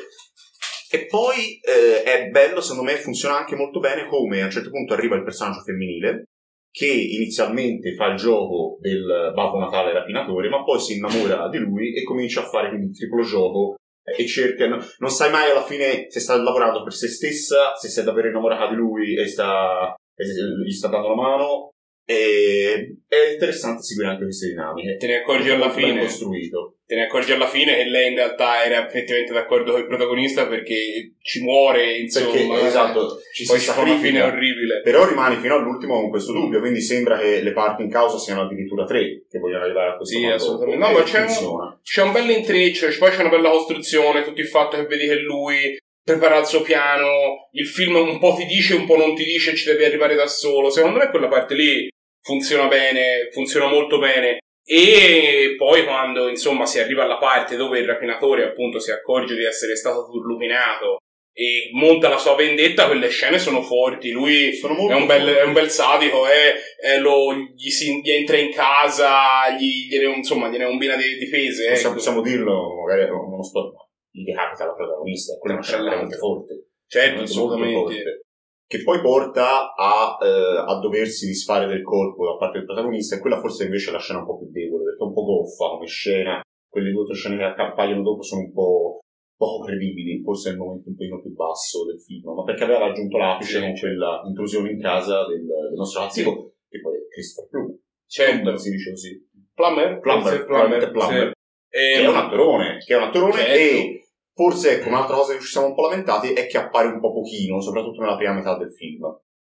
E 0.91 1.05
poi 1.05 1.59
eh, 1.59 2.03
è 2.03 2.29
bello, 2.29 2.61
secondo 2.61 2.89
me, 2.89 2.97
funziona 2.97 3.37
anche 3.37 3.55
molto 3.55 3.79
bene 3.79 4.07
come 4.07 4.41
a 4.41 4.45
un 4.45 4.51
certo 4.51 4.69
punto 4.69 4.93
arriva 4.93 5.15
il 5.15 5.23
personaggio 5.23 5.61
femminile 5.61 6.25
che 6.71 6.87
inizialmente 6.87 7.95
fa 7.95 8.07
il 8.07 8.15
gioco 8.15 8.77
del 8.79 9.31
Babbo 9.33 9.59
Natale 9.59 9.93
rapinatore, 9.93 10.49
ma 10.49 10.63
poi 10.63 10.79
si 10.79 10.97
innamora 10.97 11.49
di 11.49 11.57
lui 11.57 11.93
e 11.93 12.03
comincia 12.03 12.41
a 12.41 12.47
fare 12.47 12.69
quindi 12.69 12.87
il 12.87 12.95
triplo 12.95 13.23
gioco 13.23 13.75
e 14.03 14.25
cerca, 14.25 14.67
no- 14.67 14.83
non 14.99 15.09
sai 15.09 15.31
mai 15.31 15.51
alla 15.51 15.63
fine 15.63 16.07
se 16.09 16.19
sta 16.19 16.35
lavorando 16.35 16.83
per 16.83 16.93
se 16.93 17.07
stessa, 17.07 17.75
se 17.75 18.01
è 18.01 18.03
davvero 18.03 18.29
innamorata 18.29 18.69
di 18.69 18.75
lui 18.75 19.15
e 19.15 19.27
sta, 19.27 19.93
e 20.15 20.25
gli 20.65 20.71
sta 20.71 20.87
dando 20.87 21.09
la 21.09 21.15
mano. 21.15 21.69
E 22.11 22.95
è 23.07 23.33
interessante 23.33 23.83
seguire 23.83 24.09
anche 24.09 24.23
queste 24.23 24.47
dinamiche. 24.47 24.97
Te 24.97 25.05
ne 25.05 25.17
accorgi 25.17 25.51
alla 25.51 25.69
fine. 25.69 25.99
costruito. 25.99 26.77
Te 26.87 26.95
ne 26.95 27.03
accorgi 27.03 27.33
alla 27.33 27.45
fine 27.45 27.75
che 27.75 27.83
lei 27.83 28.09
in 28.09 28.15
realtà 28.15 28.63
era 28.65 28.87
effettivamente 28.87 29.31
d'accordo 29.31 29.73
con 29.73 29.81
il 29.81 29.85
protagonista 29.85 30.47
perché 30.47 31.13
ci 31.21 31.43
muore, 31.43 31.97
insomma. 31.99 32.31
Perché, 32.31 32.65
esatto, 32.65 33.19
ci 33.31 33.45
Poi 33.45 33.59
si 33.59 33.69
fa 33.69 33.81
una 33.81 33.97
fine 33.99 34.23
orribile. 34.23 34.81
Però 34.81 35.07
rimani 35.07 35.35
fino 35.35 35.53
all'ultimo 35.53 35.99
con 36.01 36.09
questo 36.09 36.31
dubbio, 36.31 36.59
quindi 36.59 36.81
sembra 36.81 37.19
che 37.19 37.41
le 37.43 37.53
parti 37.53 37.83
in 37.83 37.91
causa 37.91 38.17
siano 38.17 38.41
addirittura 38.41 38.85
tre 38.85 39.25
che 39.29 39.37
vogliono 39.37 39.65
arrivare 39.65 39.91
a 39.91 39.95
questo 39.97 40.15
Sì, 40.15 40.21
mondo. 40.21 40.35
assolutamente. 40.37 40.83
No, 40.83 40.91
ma 40.91 41.03
c'è 41.03 41.19
un-. 41.21 41.77
C'è 41.83 42.01
un 42.01 42.11
bel 42.11 42.29
intreccio, 42.31 42.87
poi 42.97 43.11
c'è 43.11 43.19
una 43.19 43.29
bella 43.29 43.51
costruzione, 43.51 44.23
tutto 44.23 44.41
il 44.41 44.47
fatto 44.47 44.77
che 44.77 44.87
vedi 44.87 45.05
che 45.05 45.19
lui 45.19 45.77
prepara 46.03 46.39
il 46.39 46.45
suo 46.47 46.63
piano, 46.63 47.49
il 47.51 47.67
film 47.67 47.97
un 47.97 48.17
po' 48.17 48.33
ti 48.35 48.45
dice, 48.47 48.73
un 48.73 48.87
po' 48.87 48.97
non 48.97 49.13
ti 49.13 49.23
dice, 49.25 49.55
ci 49.55 49.65
devi 49.67 49.83
arrivare 49.83 50.15
da 50.15 50.25
solo. 50.25 50.71
Secondo 50.71 50.97
me 50.97 51.11
quella 51.11 51.27
parte 51.27 51.53
lì 51.53 51.87
funziona 52.29 52.67
bene, 52.67 53.29
funziona 53.31 53.67
molto 53.67 53.97
bene. 53.97 54.37
E 54.63 55.55
poi 55.57 55.83
quando 55.83 56.27
insomma 56.27 56.67
si 56.67 56.79
arriva 56.79 57.03
alla 57.03 57.17
parte 57.17 57.55
dove 57.55 57.79
il 57.79 57.87
rapinatore 57.87 58.43
appunto 58.43 58.77
si 58.79 58.91
accorge 58.91 59.33
di 59.33 59.43
essere 59.43 59.75
stato 59.75 60.05
turlupinato 60.05 60.97
e 61.33 61.71
monta 61.73 62.07
la 62.07 62.19
sua 62.19 62.35
vendetta, 62.35 62.85
quelle 62.85 63.09
scene 63.09 63.39
sono 63.39 63.63
forti. 63.63 64.11
Lui 64.11 64.53
Sono 64.53 64.75
è 64.89 64.93
un, 64.93 65.07
bel, 65.07 65.25
è 65.27 65.43
un 65.43 65.53
bel 65.53 65.71
sadico, 65.71 66.27
è, 66.27 66.53
è 66.79 66.99
lo, 66.99 67.33
gli, 67.33 67.69
si, 67.69 67.99
gli 68.03 68.11
entra 68.11 68.37
in 68.37 68.51
casa, 68.51 69.49
gli, 69.57 69.87
gliene, 69.87 70.15
insomma, 70.17 70.49
gliene 70.49 70.65
combina 70.65 70.95
di, 70.95 71.17
di 71.17 71.29
pese. 71.29 71.69
Possiamo, 71.69 71.87
ecco. 71.87 71.93
possiamo 71.93 72.21
dirlo, 72.21 72.75
magari 72.85 73.09
uno 73.09 73.41
spot, 73.41 73.73
ma 73.73 73.87
gli 74.11 74.23
decapita 74.23 74.65
la 74.65 74.73
protagonista, 74.73 75.37
quella 75.39 75.55
è 75.55 75.57
una 75.57 75.65
scena 75.65 75.83
veramente 75.83 76.17
forte. 76.17 76.67
Certo, 76.85 77.21
assolutamente. 77.21 77.73
forte. 77.73 78.21
Che 78.69 78.83
poi 78.83 79.01
porta 79.01 79.73
a, 79.73 80.15
eh, 80.21 80.63
a 80.67 80.79
doversi 80.79 81.25
disfare 81.25 81.65
del 81.65 81.81
corpo 81.81 82.25
da 82.27 82.37
parte 82.37 82.59
del 82.59 82.67
protagonista, 82.67 83.15
e 83.15 83.19
quella 83.19 83.39
forse 83.39 83.63
invece 83.65 83.89
è 83.89 83.93
la 83.93 83.97
scena 83.97 84.19
un 84.19 84.27
po' 84.27 84.37
più 84.37 84.51
debole, 84.51 84.83
perché 84.83 85.01
è 85.03 85.07
un 85.07 85.13
po' 85.13 85.23
goffa 85.25 85.69
come 85.73 85.87
scena. 85.87 86.39
Quelle 86.69 86.91
due 86.91 87.01
o 87.01 87.05
tre 87.05 87.15
scene 87.15 87.35
che 87.37 87.61
appaiono 87.63 88.03
dopo 88.03 88.21
sono 88.21 88.41
un 88.41 88.53
po' 88.53 88.99
poco 89.35 89.65
credibili, 89.65 90.21
forse 90.21 90.49
è 90.49 90.51
il 90.51 90.59
momento 90.59 90.89
un 90.89 90.95
pochino 90.95 91.19
più 91.19 91.33
basso 91.33 91.83
del 91.85 91.99
film, 91.99 92.31
ma 92.35 92.43
perché 92.43 92.63
aveva 92.65 92.85
raggiunto 92.85 93.17
l'apice 93.17 93.57
Sì, 93.57 93.59
con 93.59 93.73
quella 93.73 94.21
intrusione 94.27 94.69
in 94.69 94.79
casa 94.79 95.25
del, 95.25 95.45
del 95.45 95.73
nostro 95.73 96.01
ragazzo, 96.01 96.53
che 96.69 96.79
poi 96.79 96.93
è 96.93 97.07
Christopher 97.09 97.49
Plum. 97.49 97.79
Certo. 98.05 98.57
si 98.57 98.69
dice 98.69 98.89
così. 98.91 99.27
Plummer? 99.55 99.99
Plummer, 99.99 100.21
Forse 100.21 100.45
probabilmente 100.45 100.91
Plummer. 100.91 101.25
sì. 101.25 101.33
che 101.69 101.79
E- 101.79 102.01
è 102.03 102.07
un 102.07 102.15
attorone, 102.15 102.77
che 102.85 102.93
è 102.93 102.97
un 102.97 103.03
attorone 103.03 103.33
Certo. 103.33 103.51
e 103.57 104.08
forse 104.39 104.77
ecco 104.77 104.87
un'altra 104.87 105.15
cosa 105.17 105.33
che 105.33 105.41
ci 105.41 105.47
siamo 105.51 105.67
un 105.67 105.75
po' 105.75 105.89
lamentati 105.89 106.31
è 106.31 106.47
che 106.47 106.57
appare 106.57 106.87
un 106.87 107.01
po' 107.01 107.11
pochino, 107.11 107.59
soprattutto 107.59 107.99
nella 107.99 108.15
prima 108.15 108.31
metà 108.33 108.55
del 108.57 108.71
film. 108.73 109.03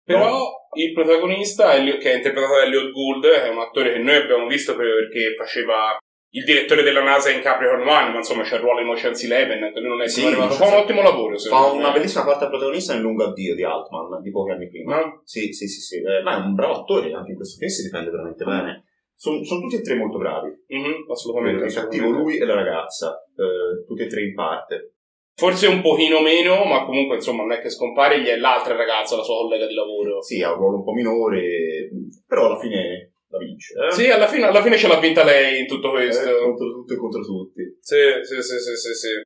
Però 0.02 0.48
il 0.74 0.92
protagonista, 0.94 1.72
che 1.74 2.10
è 2.12 2.14
interpretato 2.16 2.54
da 2.54 2.62
Elliot 2.64 2.90
Gould, 2.90 3.24
è 3.26 3.48
un 3.50 3.58
attore 3.58 3.92
che 3.92 3.98
noi 3.98 4.16
abbiamo 4.16 4.46
visto 4.46 4.74
perché 4.74 5.34
faceva 5.36 5.96
il 6.32 6.44
direttore 6.44 6.82
della 6.82 7.02
NASA 7.02 7.30
in 7.30 7.40
Capricorn 7.42 7.86
One, 7.86 8.10
ma 8.10 8.16
insomma 8.16 8.42
c'è 8.42 8.54
il 8.54 8.60
ruolo 8.62 8.80
in 8.80 8.88
Ocean's 8.88 9.22
Eleven, 9.24 9.72
che 9.72 9.80
lui 9.80 9.88
non 9.88 10.00
è 10.00 10.08
Sì, 10.08 10.24
arrivato. 10.26 10.54
Fa 10.54 10.66
un 10.68 10.74
ottimo 10.74 11.02
lavoro, 11.02 11.32
Fa 11.34 11.38
secondo 11.40 11.74
una 11.74 11.88
me. 11.88 11.92
bellissima 11.94 12.24
parte 12.24 12.46
protagonista 12.48 12.92
nel 12.94 13.02
lungo 13.02 13.24
addio 13.24 13.54
di 13.54 13.62
Altman 13.64 14.22
di 14.22 14.30
pochi 14.30 14.50
anni 14.52 14.68
prima. 14.68 14.96
No? 14.96 15.20
Sì, 15.24 15.52
sì, 15.52 15.66
sì, 15.66 15.80
sì. 15.80 15.96
Eh, 15.96 16.22
ma 16.22 16.36
è 16.36 16.38
un 16.38 16.54
bravo 16.54 16.80
attore, 16.80 17.12
anche 17.12 17.30
in 17.32 17.36
questo 17.36 17.58
film 17.58 17.68
si 17.70 17.82
difende 17.82 18.10
veramente 18.10 18.44
bene. 18.44 18.84
Sono 19.20 19.40
tutti 19.42 19.76
e 19.76 19.82
tre 19.82 19.96
molto 19.96 20.16
bravi. 20.16 20.48
Mhm, 20.68 21.04
assolutamente. 21.10 21.66
Il 21.66 21.74
cattivo 21.74 22.08
lui 22.08 22.38
e 22.38 22.44
la 22.46 22.54
ragazza, 22.54 23.22
eh, 23.36 23.84
tutti 23.86 24.02
e 24.02 24.06
tre 24.06 24.22
in 24.22 24.34
parte. 24.34 24.94
Forse 25.34 25.66
un 25.66 25.82
pochino 25.82 26.20
meno, 26.20 26.64
ma 26.64 26.86
comunque 26.86 27.16
insomma 27.16 27.42
non 27.42 27.52
è 27.52 27.60
che 27.60 27.68
scompare, 27.68 28.22
gli 28.22 28.28
è 28.28 28.36
l'altra 28.38 28.74
ragazza, 28.76 29.16
la 29.16 29.22
sua 29.22 29.36
collega 29.36 29.66
di 29.66 29.74
lavoro. 29.74 30.22
Sì, 30.22 30.42
ha 30.42 30.52
un 30.52 30.58
ruolo 30.58 30.76
un 30.78 30.84
po' 30.84 30.92
minore, 30.92 31.90
però 32.26 32.46
alla 32.46 32.58
fine 32.58 33.12
la 33.28 33.38
vince. 33.38 33.74
Eh? 33.74 33.92
Sì, 33.92 34.08
alla 34.08 34.26
fine, 34.26 34.46
alla 34.46 34.62
fine 34.62 34.78
ce 34.78 34.88
l'ha 34.88 34.98
vinta 34.98 35.22
lei 35.22 35.60
in 35.60 35.66
tutto 35.66 35.90
questo. 35.90 36.26
Eh, 36.26 36.42
contro 36.42 36.72
tutto 36.72 36.94
e 36.94 36.96
contro 36.96 37.20
tutti. 37.20 37.76
Sì, 37.78 37.96
sì, 38.22 38.40
sì, 38.40 38.58
sì, 38.58 38.74
sì, 38.74 38.94
sì. 38.94 39.20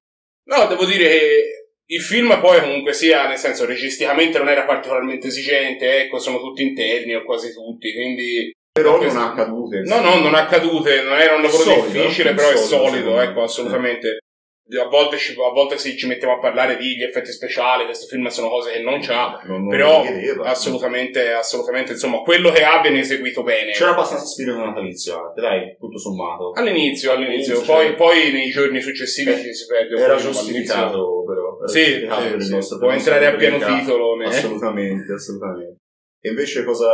No, 0.47 0.67
devo 0.67 0.87
dire 0.87 1.09
che 1.09 1.69
il 1.87 2.01
film 2.01 2.37
poi 2.41 2.61
comunque 2.61 2.93
sia, 2.93 3.29
nel 3.29 3.39
senso, 3.39 3.65
registicamente 3.65 4.39
non 4.39 4.49
era 4.49 4.65
particolarmente 4.65 5.29
esigente, 5.29 6.01
ecco, 6.03 6.19
sono 6.19 6.41
tutti 6.41 6.63
interni 6.63 7.15
o 7.15 7.23
quasi 7.23 7.53
tutti, 7.53 7.93
quindi... 7.95 8.51
Però 8.75 9.01
non 9.01 9.17
ha 9.17 9.31
accadute. 9.31 9.83
No, 9.83 10.01
no, 10.01 10.19
non 10.19 10.35
ha 10.35 10.47
cadute, 10.47 11.03
non 11.03 11.17
era 11.21 11.37
un 11.37 11.43
lavoro 11.43 11.63
Solido, 11.63 11.87
difficile, 12.03 12.31
è 12.31 12.35
però 12.35 12.49
è 12.51 12.57
solido, 12.57 12.67
solido, 12.67 12.97
secondo 12.97 13.15
me. 13.19 13.23
ecco, 13.23 13.43
assolutamente. 13.43 14.19
A 14.83 14.89
volte, 14.89 15.17
ci, 15.19 15.33
a 15.39 15.53
volte 15.53 15.79
sì, 15.79 15.97
ci 15.97 16.09
mettiamo 16.09 16.35
a 16.35 16.39
parlare 16.41 16.77
di 16.77 16.97
gli 16.97 17.03
effetti 17.05 17.31
speciali, 17.31 17.85
questo 17.85 18.07
film 18.07 18.27
sono 18.29 18.49
cose 18.49 18.73
che 18.73 18.81
non 18.81 18.99
c'ha, 19.01 19.41
Non- 19.45 19.61
non 19.61 19.69
però 19.69 19.99
lo 19.99 20.03
chiedeva. 20.03 20.47
assolutamente, 20.49 21.31
assolutamente, 21.33 21.93
insomma, 21.93 22.19
quello 22.23 22.51
che 22.51 22.65
ha 22.65 22.81
viene 22.81 22.99
eseguito 23.01 23.45
bene. 23.45 23.71
C'era 23.73 23.91
abbastanza 23.91 24.25
spirito 24.25 24.57
natalizio 24.57 25.33
dai, 25.37 25.77
tutto 25.79 25.99
sommato. 25.99 26.51
All'inizio, 26.57 27.13
all'inizio, 27.13 27.53
All'inizio, 27.53 27.75
poi, 27.75 27.87
cioè- 27.87 27.95
poi 27.95 28.33
nei 28.33 28.51
giorni 28.51 28.81
successivi 28.81 29.31
Eh, 29.31 29.41
ci 29.41 29.55
si 29.55 29.67
perde. 29.67 29.95
un 29.95 30.01
Era 30.01 30.15
ma 30.15 30.21
all'inizio- 30.21 30.43
giustificato, 30.43 31.25
però. 31.25 31.59
Era 31.59 31.69
Sì, 31.69 31.85
giustificato 31.85 32.41
sì, 32.41 32.63
sì, 32.63 32.79
può 32.79 32.91
entrare 32.91 33.27
a 33.27 33.35
pieno 33.37 33.59
titolo. 33.59 34.17
ne- 34.17 34.27
Assolutamente, 34.27 35.13
assolutamente. 35.13 35.77
E 36.21 36.29
invece 36.31 36.65
cosa, 36.65 36.89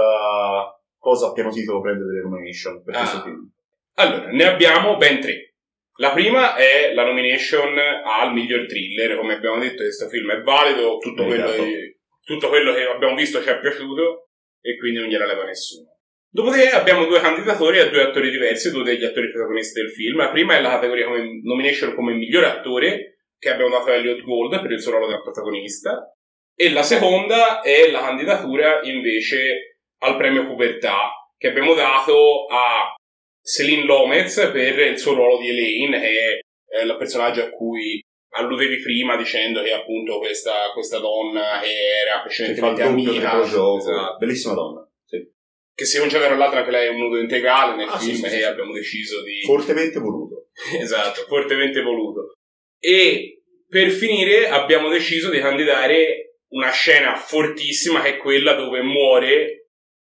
cosa 1.01 1.29
a 1.29 1.33
pieno 1.33 1.51
titolo 1.51 1.81
prende 1.81 2.05
delle 2.05 2.21
nomination 2.21 2.85
per 2.85 2.95
Ah. 2.95 2.99
questo 2.99 3.23
film? 3.23 3.51
Allora, 3.95 4.27
ne 4.31 4.45
abbiamo 4.45 4.97
ben 4.97 5.21
tre. 5.21 5.55
La 5.97 6.13
prima 6.13 6.55
è 6.55 6.93
la 6.95 7.05
nomination 7.05 7.77
al 7.77 8.33
miglior 8.33 8.67
thriller, 8.67 9.17
come 9.17 9.35
abbiamo 9.35 9.59
detto 9.59 9.83
questo 9.83 10.09
film 10.09 10.31
è 10.31 10.41
valido, 10.43 10.99
tutto 10.99 11.25
quello, 11.25 11.43
Meritato. 11.47 11.65
di- 11.65 11.99
tutto 12.25 12.49
quello 12.49 12.73
che 12.73 12.85
abbiamo 12.85 13.15
visto 13.17 13.43
ci 13.43 13.49
è 13.49 13.59
piaciuto 13.59 14.29
e 14.61 14.77
quindi 14.79 15.01
non 15.01 15.09
gliela 15.09 15.27
leva 15.27 15.45
nessuno. 15.45 15.89
Dopodiché 16.33 16.71
abbiamo 16.71 17.07
due 17.07 17.21
candidatori 17.21 17.81
a 17.81 17.89
due 17.91 18.03
attori 18.03 18.31
diversi, 18.31 18.71
due 18.71 18.85
degli 18.85 19.05
attori 19.05 19.31
protagonisti 19.33 19.81
del 19.81 19.91
film. 19.91 20.19
La 20.19 20.31
prima 20.31 20.57
è 20.57 20.61
la 20.61 20.71
categoria 20.71 21.07
come 21.07 21.41
nomination 21.43 21.95
come 21.95 22.13
miglior 22.13 22.45
attore, 22.45 23.19
che 23.37 23.51
abbiamo 23.51 23.71
dato 23.77 23.91
a 23.91 23.95
Elliot 23.95 24.21
Gold 24.23 24.61
per 24.63 24.71
il 24.71 24.81
suo 24.81 24.93
ruolo 24.93 25.09
da 25.09 25.21
protagonista, 25.21 26.15
e 26.55 26.71
la 26.73 26.83
seconda 26.83 27.63
è 27.63 27.91
la 27.91 28.01
candidatura 28.01 28.81
invece 28.85 29.70
al 30.03 30.17
premio 30.17 30.47
Pubertà, 30.47 31.11
che 31.37 31.49
abbiamo 31.49 31.75
dato 31.75 32.47
a 32.47 32.95
Celine 33.43 33.85
Lomez 33.85 34.51
per 34.53 34.79
il 34.79 34.99
suo 34.99 35.15
ruolo 35.15 35.39
di 35.39 35.49
Elaine, 35.49 36.01
che 36.01 36.41
è 36.67 36.83
il 36.83 36.97
personaggio 36.99 37.43
a 37.43 37.51
cui 37.51 38.01
alludevi 38.33 38.81
prima 38.81 39.17
dicendo 39.17 39.63
che 39.63 39.73
appunto 39.73 40.19
questa, 40.19 40.71
questa 40.73 40.99
donna 40.99 41.59
che 41.63 41.73
era 42.05 42.17
Che 42.19 42.23
precedentemente 42.23 42.83
amica, 42.83 43.41
esatto, 43.43 44.17
Bellissima 44.19 44.55
donna. 44.55 44.89
Sì. 45.05 45.29
che 45.75 45.85
si 45.85 45.99
concede 45.99 46.27
tra 46.27 46.37
l'altro 46.37 46.59
anche 46.61 46.71
lei 46.71 46.89
un 46.89 46.99
nudo 46.99 47.19
integrale 47.19 47.75
nel 47.75 47.89
Ah, 47.89 47.99
film 47.99 48.15
sì, 48.15 48.25
e 48.27 48.29
sì. 48.29 48.43
abbiamo 48.43 48.73
deciso 48.73 49.23
di... 49.23 49.41
Fortemente 49.43 49.99
voluto. 49.99 50.49
esatto, 50.81 51.23
fortemente 51.27 51.83
voluto. 51.83 52.35
E 52.79 53.43
per 53.69 53.91
finire 53.91 54.49
abbiamo 54.49 54.89
deciso 54.89 55.29
di 55.31 55.41
candidare 55.41 56.37
una 56.51 56.71
scena 56.71 57.15
fortissima 57.17 58.01
che 58.03 58.15
è 58.15 58.17
quella 58.19 58.55
dove 58.55 58.83
muore 58.83 59.60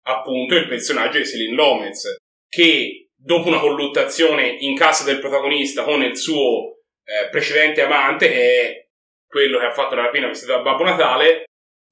appunto 0.05 0.55
il 0.55 0.69
personaggio 0.69 1.19
di 1.19 1.27
Celine 1.27 1.55
Lomez, 1.55 2.17
che 2.49 3.09
dopo 3.15 3.49
una 3.49 3.61
colluttazione 3.61 4.49
in 4.49 4.77
casa 4.77 5.05
del 5.05 5.19
protagonista 5.21 5.83
con 5.85 6.03
il 6.03 6.17
suo 6.17 6.79
eh, 7.05 7.29
precedente 7.31 7.83
amante, 7.83 8.29
che 8.29 8.61
è 8.61 8.89
quello 9.27 9.59
che 9.59 9.67
ha 9.67 9.73
fatto 9.73 9.95
la 9.95 10.03
rapina 10.03 10.29
vestito 10.29 10.53
da 10.53 10.63
Babbo 10.63 10.85
Natale, 10.85 11.45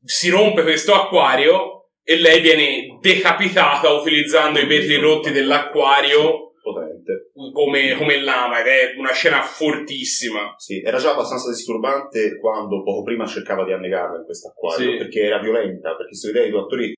si 0.04 0.30
rompe 0.30 0.62
questo 0.62 0.94
acquario 0.94 1.90
e 2.04 2.16
lei 2.18 2.40
viene 2.40 2.98
decapitata 3.00 3.90
utilizzando 3.92 4.58
i 4.58 4.66
vetri 4.66 4.96
rotti 4.96 5.30
dell'acquario 5.30 6.52
come, 7.52 7.94
come 7.96 8.20
lama 8.20 8.60
ed 8.60 8.66
è 8.66 8.94
una 8.96 9.12
scena 9.12 9.42
fortissima. 9.42 10.54
Sì, 10.56 10.80
era 10.80 10.98
già 10.98 11.12
abbastanza 11.12 11.48
disturbante 11.50 12.38
quando 12.38 12.82
poco 12.82 13.02
prima 13.02 13.26
cercava 13.26 13.64
di 13.64 13.72
annegarla 13.72 14.18
in 14.18 14.24
questo 14.24 14.48
acquario, 14.48 14.92
Sì. 14.92 14.96
perché 14.98 15.20
era 15.22 15.40
violenta, 15.40 15.96
perché 15.96 16.14
si 16.14 16.26
vedeva 16.28 16.46
i 16.46 16.50
due 16.50 16.60
attori 16.60 16.92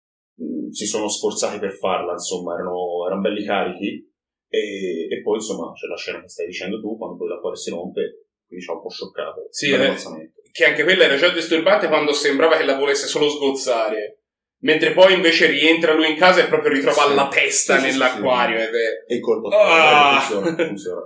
si 0.70 0.86
sono 0.86 1.08
sforzati 1.08 1.58
per 1.58 1.72
farla, 1.76 2.12
insomma, 2.12 2.54
erano, 2.54 3.06
erano 3.06 3.20
belli 3.20 3.44
carichi. 3.44 4.12
E, 4.48 5.08
e 5.10 5.22
poi, 5.22 5.36
insomma, 5.36 5.72
c'è 5.72 5.86
la 5.86 5.96
scena 5.96 6.20
che 6.20 6.28
stai 6.28 6.46
dicendo 6.46 6.80
tu, 6.80 6.96
quando 6.96 7.16
poi 7.16 7.28
l'acquario 7.28 7.58
si 7.58 7.70
rompe, 7.70 8.26
quindi 8.46 8.64
ci 8.64 8.70
ha 8.70 8.74
un 8.74 8.82
po' 8.82 8.88
scioccato. 8.90 9.46
Sì, 9.50 9.70
eh. 9.72 9.94
Che 10.52 10.64
anche 10.64 10.84
quella 10.84 11.04
era 11.04 11.16
già 11.16 11.30
disturbante 11.30 11.88
quando 11.88 12.12
sembrava 12.12 12.56
che 12.56 12.64
la 12.64 12.76
volesse 12.78 13.06
solo 13.06 13.28
sgozzare. 13.28 14.20
Mentre 14.60 14.92
poi 14.92 15.12
invece 15.12 15.46
rientra 15.46 15.92
lui 15.92 16.08
in 16.10 16.16
casa 16.16 16.42
e 16.42 16.46
proprio 16.48 16.72
ritrova 16.72 17.08
Sì. 17.08 17.14
la 17.14 17.28
testa 17.28 17.78
Sì, 17.78 17.86
nell'acquario. 17.90 18.58
sì, 18.58 18.64
Ed 18.64 18.74
è... 18.74 19.12
E 19.12 19.14
il 19.16 19.20
colpo 19.20 19.48
Ah! 19.48 20.20
funziona, 20.20 20.66
funziona, 20.66 21.00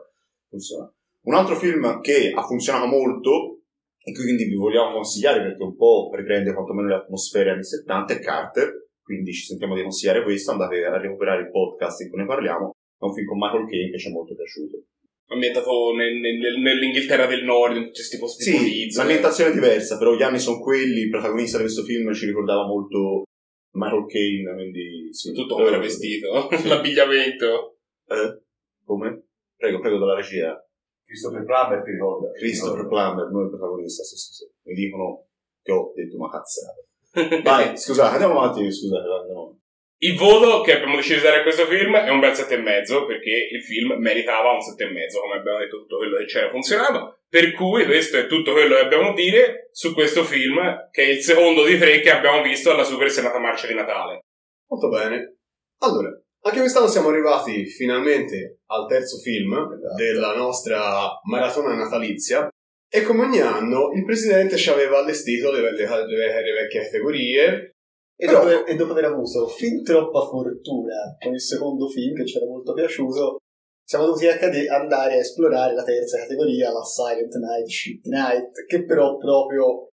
funziona. 0.48 0.92
Un 1.22 1.34
altro 1.34 1.56
film 1.56 2.00
che 2.00 2.30
ha 2.34 2.42
funzionato 2.42 2.86
molto 2.86 3.62
e 4.00 4.12
quindi 4.12 4.44
vi 4.44 4.54
vogliamo 4.54 4.92
consigliare 4.92 5.42
perché 5.42 5.62
un 5.62 5.74
po' 5.74 6.10
riprende 6.14 6.52
quantomeno 6.54 6.88
le 6.88 6.94
atmosfere 6.94 7.50
anni 7.50 7.64
70 7.64 8.14
è 8.14 8.20
Carter, 8.20 8.87
quindi 9.08 9.32
ci 9.32 9.46
sentiamo 9.46 9.74
di 9.74 9.80
consigliare 9.80 10.22
questo, 10.22 10.50
andate 10.50 10.84
a 10.84 11.00
recuperare 11.00 11.40
il 11.40 11.50
podcast 11.50 12.02
in 12.02 12.10
cui 12.10 12.20
ne 12.20 12.26
parliamo, 12.26 12.76
è 13.00 13.04
un 13.04 13.14
film 13.14 13.26
con 13.26 13.38
Michael 13.38 13.66
Caine 13.66 13.90
che 13.90 13.96
ci 13.98 14.08
è 14.08 14.12
molto 14.12 14.34
piaciuto. 14.34 14.84
ambientato 15.30 15.92
nel- 15.94 16.16
nel- 16.16 16.58
nell'Inghilterra 16.58 17.26
del 17.26 17.44
Nord, 17.44 17.76
in 17.76 17.84
tutti 17.84 18.00
questi 18.00 18.18
posti 18.18 18.42
Sì, 18.44 18.96
l'ambientazione 18.96 19.50
è 19.50 19.54
diversa, 19.54 19.98
però 19.98 20.14
gli 20.14 20.22
anni 20.22 20.38
sono 20.38 20.58
quelli, 20.58 21.00
il 21.00 21.10
protagonista 21.10 21.58
di 21.58 21.64
questo 21.64 21.82
film 21.84 22.12
ci 22.14 22.24
ricordava 22.24 22.64
molto 22.66 23.24
Michael 23.72 24.06
Caine, 24.06 24.54
quindi 24.54 25.08
sì. 25.12 25.32
Tutto 25.32 25.56
come 25.56 25.68
era 25.68 25.78
vestito, 25.78 26.48
sì. 26.56 26.64
l'abbigliamento. 26.68 27.76
Eh? 28.08 28.40
Come? 28.84 29.24
Prego, 29.54 29.80
prego 29.80 29.98
dalla 29.98 30.14
regia. 30.14 30.56
Christopher 31.04 31.44
Plummer 31.44 31.82
ti 31.82 31.90
ricorda? 31.90 32.30
Christopher 32.32 32.86
Plummer, 32.86 33.30
non 33.30 33.44
il 33.44 33.50
protagonista, 33.50 34.02
sì, 34.04 34.16
sì, 34.16 34.32
sì. 34.32 34.44
Mi 34.64 34.74
dicono 34.74 35.26
che 35.62 35.72
ho 35.72 35.92
detto 35.94 36.16
una 36.16 36.30
cazzata. 36.30 36.87
Vai, 37.42 37.76
scusate, 37.76 38.12
andiamo 38.12 38.40
avanti, 38.40 38.70
scusate, 38.72 39.06
vai, 39.06 39.18
andiamo. 39.20 39.58
Il 40.00 40.16
voto 40.16 40.60
che 40.60 40.74
abbiamo 40.74 40.94
deciso 40.94 41.16
di 41.16 41.24
dare 41.24 41.40
a 41.40 41.42
questo 41.42 41.66
film 41.66 41.96
è 41.96 42.08
un 42.10 42.20
bel 42.20 42.32
sette 42.32 42.54
e 42.54 42.58
mezzo 42.58 43.04
perché 43.04 43.48
il 43.50 43.62
film 43.64 43.94
meritava 43.98 44.52
un 44.52 44.60
sette 44.60 44.84
e 44.84 44.92
mezzo, 44.92 45.20
come 45.20 45.34
abbiamo 45.34 45.58
detto 45.58 45.78
tutto 45.78 45.96
quello 45.96 46.18
che 46.18 46.24
c'era 46.24 46.50
funzionava. 46.50 47.12
Per 47.28 47.52
cui 47.52 47.84
questo 47.84 48.16
è 48.16 48.26
tutto 48.26 48.52
quello 48.52 48.76
che 48.76 48.80
abbiamo 48.80 49.10
a 49.10 49.14
dire 49.14 49.68
su 49.72 49.92
questo 49.94 50.22
film, 50.22 50.56
che 50.92 51.02
è 51.02 51.08
il 51.08 51.20
secondo 51.20 51.64
di 51.64 51.76
tre 51.78 52.00
che 52.00 52.10
abbiamo 52.10 52.42
visto 52.42 52.70
alla 52.70 52.84
Super 52.84 53.10
Senata 53.10 53.40
Marcia 53.40 53.66
di 53.66 53.74
Natale. 53.74 54.20
Molto 54.68 54.88
bene. 54.88 55.38
Allora, 55.80 56.10
anche 56.42 56.60
quest'anno 56.60 56.86
siamo 56.86 57.08
arrivati 57.08 57.66
finalmente 57.66 58.60
al 58.66 58.86
terzo 58.86 59.18
film 59.18 59.68
della 59.96 60.34
nostra 60.36 61.10
maratona 61.24 61.74
natalizia. 61.74 62.48
E 62.90 63.02
come 63.02 63.24
ogni 63.24 63.40
anno 63.40 63.92
il 63.94 64.04
presidente 64.04 64.56
ci 64.56 64.70
aveva 64.70 64.98
allestito 64.98 65.50
le, 65.50 65.60
le- 65.60 65.72
le- 65.72 66.42
le 66.42 66.52
vecchie 66.52 66.82
categorie. 66.84 67.72
E, 68.20 68.26
Però- 68.26 68.44
dopo, 68.48 68.66
e 68.66 68.74
dopo 68.74 68.92
aver 68.92 69.04
avuto 69.04 69.46
fin 69.46 69.84
troppa 69.84 70.20
fortuna 70.22 71.16
con 71.22 71.34
il 71.34 71.40
secondo 71.40 71.88
film 71.88 72.16
che 72.16 72.26
ci 72.26 72.36
era 72.36 72.46
molto 72.46 72.72
piaciuto, 72.72 73.36
siamo 73.84 74.06
dovuti 74.06 74.26
accade- 74.26 74.68
andare 74.68 75.14
a 75.14 75.18
esplorare 75.18 75.74
la 75.74 75.84
terza 75.84 76.18
categoria, 76.18 76.72
la 76.72 76.82
Silent 76.82 77.34
Night, 77.36 77.66
Shitty 77.68 78.08
Night, 78.10 78.64
che 78.66 78.84
però 78.84 79.16
proprio 79.18 79.88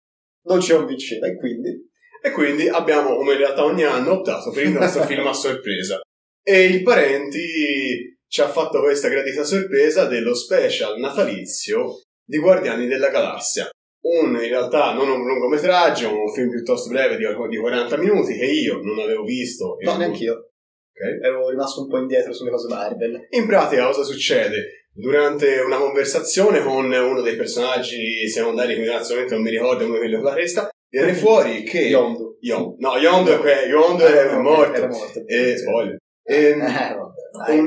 non 0.47 0.59
ci 0.61 0.73
convinceva 0.73 1.27
e 1.27 1.35
quindi 1.37 1.83
E 2.21 2.31
quindi 2.31 2.67
abbiamo, 2.67 3.15
come 3.17 3.33
in 3.33 3.37
realtà 3.37 3.63
ogni 3.63 3.83
anno, 3.83 4.13
optato 4.13 4.49
per 4.49 4.63
il 4.63 4.71
nostro 4.71 5.03
film 5.05 5.27
a 5.27 5.33
sorpresa. 5.33 5.99
E 6.43 6.63
il 6.65 6.81
Parenti 6.81 8.17
ci 8.27 8.41
ha 8.41 8.47
fatto 8.47 8.81
questa 8.81 9.09
gradita 9.09 9.43
sorpresa 9.43 10.05
dello 10.05 10.33
special 10.33 10.97
natalizio 10.99 11.99
di 12.25 12.37
Guardiani 12.39 12.87
della 12.87 13.09
Galassia. 13.09 13.69
Un, 14.05 14.33
in 14.35 14.49
realtà, 14.49 14.93
non 14.93 15.09
un 15.09 15.25
lungometraggio, 15.25 16.09
un 16.21 16.31
film 16.31 16.49
piuttosto 16.49 16.89
breve 16.89 17.17
di, 17.17 17.25
di 17.49 17.57
40 17.57 17.97
minuti 17.97 18.35
che 18.37 18.45
io 18.45 18.79
non 18.81 18.99
avevo 18.99 19.23
visto. 19.23 19.79
e 19.79 19.85
no, 19.85 19.91
non- 19.91 19.99
neanch'io. 19.99 20.33
Ok. 20.33 21.23
Ero 21.25 21.49
rimasto 21.49 21.81
un 21.81 21.87
po' 21.89 21.97
indietro 21.97 22.31
sulle 22.33 22.51
cose 22.51 22.67
Marvel. 22.67 23.27
In 23.31 23.45
pratica 23.47 23.85
cosa 23.87 24.03
succede? 24.03 24.87
Durante 24.93 25.59
una 25.59 25.77
conversazione 25.77 26.61
con 26.63 26.85
uno 26.91 27.21
dei 27.21 27.35
personaggi 27.35 28.27
secondari, 28.29 28.75
che 28.75 28.81
momento 29.13 29.33
non 29.35 29.43
mi 29.43 29.49
ricordo, 29.49 29.85
uno 29.85 29.97
quello 29.97 30.17
con 30.21 30.25
la 30.29 30.35
testa, 30.35 30.69
viene 30.89 31.13
fuori 31.15 31.63
che... 31.63 31.79
Yondu. 31.81 32.37
Yon- 32.39 32.75
no, 32.77 32.95
Yondo 32.97 33.33
è, 33.33 33.39
que- 33.39 33.65
Yondo 33.67 34.05
è 34.05 34.27
Ah, 34.27 34.33
no, 34.35 34.41
morto. 34.41 34.75
Era 34.77 34.87
morto. 34.87 35.23
E 35.25 35.57
spoiler. 35.57 35.97
Ehm, 36.27 36.61
Eh, 36.61 36.65
vabbè, 36.65 36.69
dai. 36.69 36.93
um, 36.93 37.04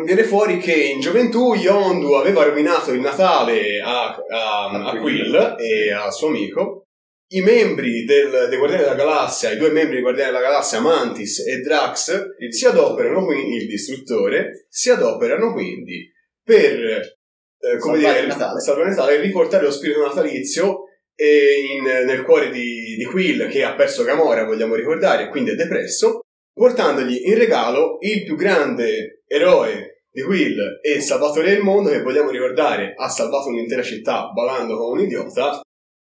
viene 0.05 0.25
fuori 0.25 0.59
che 0.59 0.75
in 0.75 1.01
gioventù 1.01 1.55
Yondu 1.55 2.13
aveva 2.13 2.45
rovinato 2.45 2.93
il 2.93 3.01
Natale 3.01 3.81
a, 3.81 4.15
a, 4.15 4.91
a 4.91 4.99
Quill 4.99 5.57
e 5.59 5.93
al 5.93 6.13
suo 6.13 6.29
amico. 6.29 6.85
I 7.31 7.43
membri 7.43 8.05
del, 8.05 8.47
dei 8.49 8.57
Guardiani 8.57 8.85
della 8.85 8.95
Galassia, 8.95 9.51
i 9.53 9.59
due 9.59 9.71
membri 9.71 9.95
dei 9.95 10.03
Guardiani 10.03 10.33
della 10.33 10.43
Galassia, 10.43 10.81
Mantis 10.81 11.47
e 11.47 11.59
Drax, 11.59 12.37
si 12.49 12.65
adoperano 12.65 13.25
quindi, 13.25 13.57
il 13.57 13.67
distruttore, 13.67 14.67
si 14.71 14.89
adoperano 14.89 15.53
quindi 15.53 16.11
per, 16.43 16.73
eh, 16.81 17.77
come 17.79 18.01
Salvare 18.01 18.21
dire, 18.21 18.27
Natale. 18.29 18.61
salvare 18.61 18.89
Natale 18.89 19.15
e 19.17 19.21
riportare 19.21 19.65
lo 19.65 19.71
spirito 19.71 20.01
natalizio 20.01 20.85
e 21.15 21.77
in- 21.77 22.07
nel 22.07 22.23
cuore 22.23 22.51
di, 22.51 22.97
di 22.97 23.05
Quill 23.05 23.49
che 23.49 23.63
ha 23.63 23.75
perso 23.75 24.05
Gamora, 24.05 24.45
vogliamo 24.45 24.75
ricordare, 24.75 25.25
e 25.25 25.29
quindi 25.29 25.51
è 25.51 25.55
depresso, 25.55 26.21
portandogli 26.55 27.27
in 27.27 27.37
regalo 27.37 27.99
il 28.01 28.25
più 28.25 28.37
grande 28.37 29.18
eroe 29.29 30.05
di 30.11 30.23
Quill 30.23 30.81
e 30.83 31.01
salvatore 31.01 31.51
del 31.51 31.63
mondo 31.63 31.91
che 31.91 32.03
vogliamo 32.03 32.31
ricordare 32.31 32.95
ha 32.97 33.09
salvato 33.09 33.49
un'intera 33.49 33.83
città 33.83 34.31
ballando 34.31 34.77
come 34.77 35.01
un 35.01 35.07
idiota, 35.07 35.61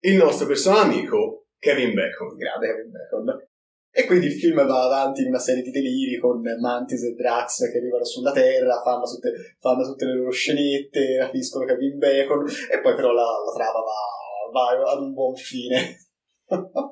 il 0.05 0.15
nostro 0.15 0.47
personale 0.47 0.93
amico 0.93 1.47
Kevin 1.59 1.93
Bacon. 1.93 2.35
grande 2.37 2.67
Kevin 2.67 2.91
Bacon. 2.91 3.47
E 3.91 4.05
quindi 4.05 4.27
il 4.27 4.33
film 4.33 4.65
va 4.65 4.83
avanti 4.83 5.21
in 5.21 5.27
una 5.27 5.39
serie 5.39 5.63
di 5.63 5.71
deliri 5.71 6.17
con 6.19 6.41
Mantis 6.41 7.03
e 7.03 7.15
Drax 7.15 7.69
che 7.71 7.77
arrivano 7.79 8.05
sulla 8.05 8.31
Terra, 8.31 8.81
fanno 8.81 9.03
tutte, 9.03 9.55
fanno 9.59 9.83
tutte 9.83 10.05
le 10.05 10.15
loro 10.15 10.31
scenette, 10.31 11.17
rapiscono 11.17 11.65
Kevin 11.65 11.97
Bacon 11.97 12.45
e 12.47 12.79
poi 12.81 12.95
però 12.95 13.11
la, 13.11 13.23
la 13.23 13.51
trama 13.53 13.79
va, 13.79 14.77
va 14.77 14.91
ad 14.91 15.01
un 15.01 15.13
buon 15.13 15.35
fine. 15.35 15.97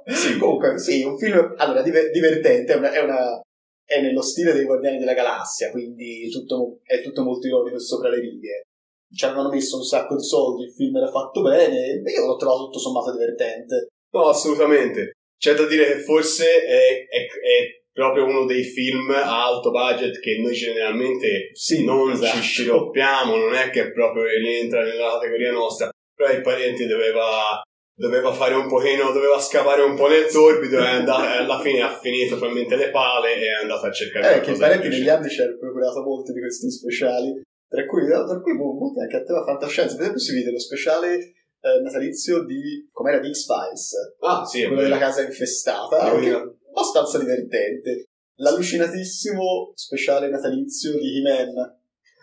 Sì. 0.05 0.37
Comunque, 0.37 0.77
sì, 0.79 1.03
un 1.03 1.17
film 1.17 1.53
allora, 1.57 1.81
diver- 1.81 2.11
divertente, 2.11 2.73
è, 2.73 2.75
una, 2.75 2.91
è, 2.91 3.01
una- 3.01 3.41
è 3.87 4.01
nello 4.01 4.21
stile 4.21 4.51
dei 4.51 4.65
Guardiani 4.65 4.97
della 4.99 5.13
Galassia, 5.13 5.71
quindi 5.71 6.29
tutto, 6.29 6.79
è 6.83 7.01
tutto 7.01 7.23
molto 7.23 7.47
ironico 7.47 7.79
sopra 7.79 8.09
le 8.09 8.19
righe. 8.19 8.63
Ci 9.09 9.23
avevano 9.23 9.49
messo 9.49 9.77
un 9.77 9.83
sacco 9.83 10.17
di 10.17 10.23
soldi, 10.23 10.63
il 10.65 10.73
film 10.73 10.97
era 10.97 11.09
fatto 11.09 11.41
bene, 11.41 12.01
e 12.03 12.11
io 12.11 12.25
l'ho 12.25 12.35
trovato 12.35 12.65
tutto 12.65 12.79
sommato 12.79 13.13
divertente. 13.13 13.87
No, 14.11 14.27
assolutamente. 14.27 15.13
C'è 15.39 15.53
da 15.53 15.65
dire 15.65 15.85
che 15.85 15.99
forse 15.99 16.63
è, 16.65 17.07
è- 17.07 17.25
è 17.25 17.81
proprio 17.93 18.25
uno 18.25 18.45
dei 18.45 18.63
film 18.63 19.09
a 19.11 19.45
alto 19.45 19.71
budget 19.71 20.19
che 20.19 20.37
noi 20.39 20.53
generalmente 20.53 21.51
Sì, 21.53 21.85
non 21.85 22.11
esatto. 22.11 22.35
ci 22.37 22.41
sciroppiamo, 22.41 23.37
non 23.37 23.53
è 23.53 23.69
che 23.69 23.91
proprio 23.93 24.25
rientra 24.25 24.83
nella 24.83 25.13
categoria 25.13 25.51
nostra, 25.51 25.89
però 26.13 26.29
il 26.31 26.41
parente 26.41 26.85
doveva, 26.85 27.61
doveva 27.97 28.31
fare 28.31 28.53
un 28.53 28.67
pochino, 28.67 29.11
doveva 29.11 29.39
scavare 29.39 29.81
un 29.81 29.95
po' 29.95 30.07
nel 30.07 30.27
torbido 30.31 30.77
e 30.77 31.01
alla 31.01 31.59
fine 31.59 31.81
ha 31.81 31.97
finito 31.97 32.37
probabilmente 32.37 32.75
le 32.75 32.91
pale 32.91 33.33
e 33.33 33.47
è 33.47 33.61
andato 33.63 33.87
a 33.87 33.91
cercare 33.91 34.27
Eh, 34.27 34.33
che 34.35 34.53
qualcosa 34.53 34.67
parenti 34.67 34.87
negli 34.89 35.09
anni 35.09 35.29
ci 35.29 35.41
hanno 35.41 35.57
procurato 35.57 36.03
molti 36.03 36.31
di 36.31 36.39
questi 36.39 36.69
speciali, 36.69 37.41
tra 37.67 37.85
cui, 37.87 38.05
tra 38.05 38.39
cui 38.39 38.53
molti 38.53 38.99
anche 38.99 39.15
a 39.15 39.23
tema 39.23 39.43
fantascienza. 39.43 39.95
Per 39.95 40.01
esempio 40.01 40.21
si 40.21 40.35
vede 40.35 40.51
lo 40.51 40.59
speciale 40.59 41.15
eh, 41.17 41.81
natalizio 41.81 42.43
di, 42.45 42.87
com'era, 42.91 43.17
di 43.17 43.33
X-Files, 43.33 44.15
Ah, 44.19 44.45
sì, 44.45 44.65
quello 44.67 44.81
della 44.83 44.99
casa 44.99 45.23
infestata, 45.23 45.97
anche 45.99 46.29
abbastanza 46.69 47.17
divertente. 47.17 48.05
L'allucinatissimo 48.35 49.71
speciale 49.73 50.29
natalizio 50.29 50.91
di 50.99 51.17
He-Man 51.17 51.49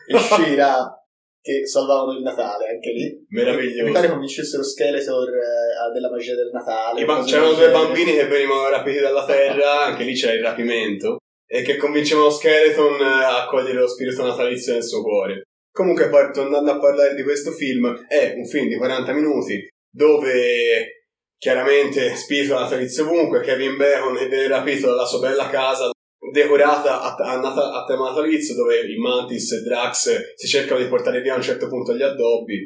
e 0.07 0.19
Shira 0.23 1.04
che 1.45 1.67
salvavano 1.67 2.17
il 2.17 2.23
Natale, 2.23 2.69
anche 2.69 2.91
lì. 2.91 3.05
Mi 3.29 3.43
pare 3.43 3.57
Meraviglioso. 3.57 4.09
convincessero 4.09 4.63
Skeletor 4.63 5.29
eh, 5.29 5.93
della 5.93 6.09
magia 6.09 6.35
del 6.35 6.49
Natale. 6.51 7.05
Ba- 7.05 7.23
c'erano 7.23 7.53
due 7.53 7.71
bambini 7.71 8.15
che 8.15 8.27
venivano 8.27 8.71
rapiti 8.71 8.99
dalla 8.99 9.27
terra, 9.27 9.85
anche 9.85 10.05
lì 10.05 10.15
c'era 10.15 10.33
il 10.33 10.43
rapimento, 10.43 11.19
e 11.47 11.61
che 11.61 11.77
convincevano 11.77 12.31
Skeleton 12.31 12.99
eh, 12.99 13.25
a 13.25 13.47
cogliere 13.47 13.79
lo 13.79 13.87
spirito 13.87 14.23
natalizio 14.23 14.73
nel 14.73 14.85
suo 14.85 15.03
cuore. 15.03 15.43
Comunque, 15.71 16.09
poi, 16.09 16.33
tornando 16.33 16.71
a 16.71 16.79
parlare 16.79 17.15
di 17.15 17.23
questo 17.23 17.51
film, 17.51 18.07
è 18.09 18.33
un 18.39 18.47
film 18.47 18.69
di 18.69 18.79
40 18.79 19.13
minuti 19.13 19.69
dove 19.95 21.05
chiaramente 21.37 22.15
spirito 22.15 22.55
natalizio 22.55 23.05
ovunque, 23.05 23.43
Kevin 23.43 23.77
Bacon 23.77 24.17
che 24.17 24.29
viene 24.29 24.49
rapito 24.49 24.87
dalla 24.87 25.05
sua 25.05 25.19
bella 25.19 25.51
casa 25.51 25.91
decorata 26.33 27.01
a, 27.03 27.15
a 27.15 27.81
a 27.81 27.85
tema 27.85 28.09
natalizio 28.09 28.55
dove 28.55 28.81
i 28.81 28.97
Mantis 28.97 29.53
e 29.53 29.63
Drax 29.63 30.35
si 30.35 30.47
cercano 30.47 30.81
di 30.81 30.89
portare 30.89 31.21
via 31.21 31.35
a 31.35 31.37
un 31.37 31.43
certo 31.43 31.69
punto 31.69 31.95
gli 31.95 32.03
addobbi 32.03 32.65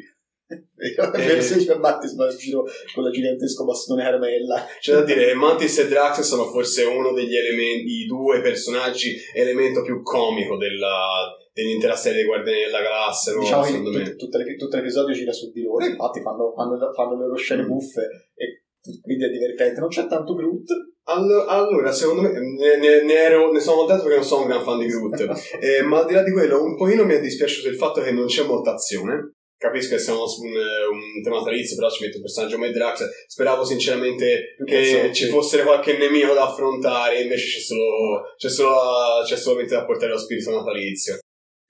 Io 0.49 1.11
penso 1.11 1.57
che 1.63 1.77
Mattis 1.77 2.15
va 2.15 2.29
in 2.29 2.37
giro 2.37 2.65
con 2.93 3.03
la 3.03 3.11
gigantesco 3.11 3.65
bastone 3.65 4.01
caramella. 4.03 4.65
C'è 4.79 4.93
da 4.93 5.03
dire 5.03 5.27
che 5.27 5.33
Mantis 5.35 5.77
e 5.77 5.87
Drax 5.87 6.21
sono 6.21 6.45
forse 6.45 6.85
uno 6.85 7.13
degli 7.13 7.35
elementi, 7.35 8.03
i 8.03 8.05
due 8.07 8.41
personaggi, 8.41 9.15
elemento 9.35 9.83
più 9.83 10.01
comico 10.01 10.57
della, 10.57 11.37
dell'intera 11.53 11.95
serie 11.95 12.19
dei 12.19 12.25
Guardiani 12.25 12.61
della 12.61 12.81
Galassia, 12.81 13.33
no? 13.33 13.39
diciamo 13.41 13.61
che 13.61 13.67
secondo 13.69 13.91
me. 13.91 14.15
tutto, 14.15 14.43
tutto 14.57 14.77
l'episodio 14.77 15.13
gira 15.13 15.31
su 15.31 15.51
di 15.51 15.61
loro, 15.61 15.85
infatti 15.85 16.21
fanno, 16.21 16.51
fanno, 16.55 16.93
fanno 16.93 17.11
le 17.19 17.25
loro 17.27 17.35
scene 17.35 17.63
Mm. 17.63 17.67
buffe 17.67 18.01
e 18.33 18.63
quindi 19.01 19.25
è 19.25 19.29
divertente. 19.29 19.79
Non 19.79 19.89
c'è 19.89 20.07
tanto 20.07 20.33
Groot, 20.33 20.71
Allo- 21.09 21.45
Allora, 21.45 21.91
secondo 21.91 22.21
me, 22.21 22.31
ne, 22.31 22.77
ne- 22.77 23.03
ne 23.03 23.13
ero, 23.13 23.51
ne 23.51 23.59
sono 23.59 23.77
contento 23.77 24.03
perché 24.03 24.17
non 24.19 24.27
sono 24.27 24.41
un 24.43 24.47
gran 24.47 24.63
fan 24.63 24.79
di 24.79 24.85
Groot, 24.85 25.27
Eh, 25.59 25.81
ma 25.81 25.99
al 25.99 26.05
di 26.05 26.13
là 26.13 26.23
di 26.23 26.31
quello, 26.31 26.61
un 26.63 26.75
pochino 26.75 27.03
mi 27.05 27.13
è 27.15 27.19
dispiaciuto 27.19 27.67
il 27.67 27.75
fatto 27.75 28.01
che 28.01 28.11
non 28.11 28.25
c'è 28.27 28.43
molta 28.43 28.73
azione. 28.73 29.33
Capisco 29.59 29.95
che 29.95 30.01
siamo 30.01 30.25
su 30.25 30.43
un, 30.43 30.51
un 30.53 31.21
tema 31.21 31.39
natalizio, 31.39 31.75
però 31.75 31.89
ci 31.89 32.03
mette 32.03 32.15
un 32.15 32.21
personaggio 32.21 32.55
come 32.55 32.71
Drax. 32.71 33.09
Speravo 33.27 33.65
sinceramente 33.65 34.55
che 34.65 35.09
ci 35.13 35.25
fosse 35.27 35.63
qualche 35.63 35.97
nemico 35.97 36.33
da 36.33 36.47
affrontare, 36.47 37.19
invece 37.21 37.57
c'è 37.57 37.59
solo, 37.59 38.21
c'è 38.37 38.47
solo 38.49 39.21
c'è 39.25 39.35
solamente 39.35 39.73
da 39.75 39.83
portare 39.83 40.11
lo 40.13 40.17
spirito 40.17 40.51
natalizio. 40.51 41.17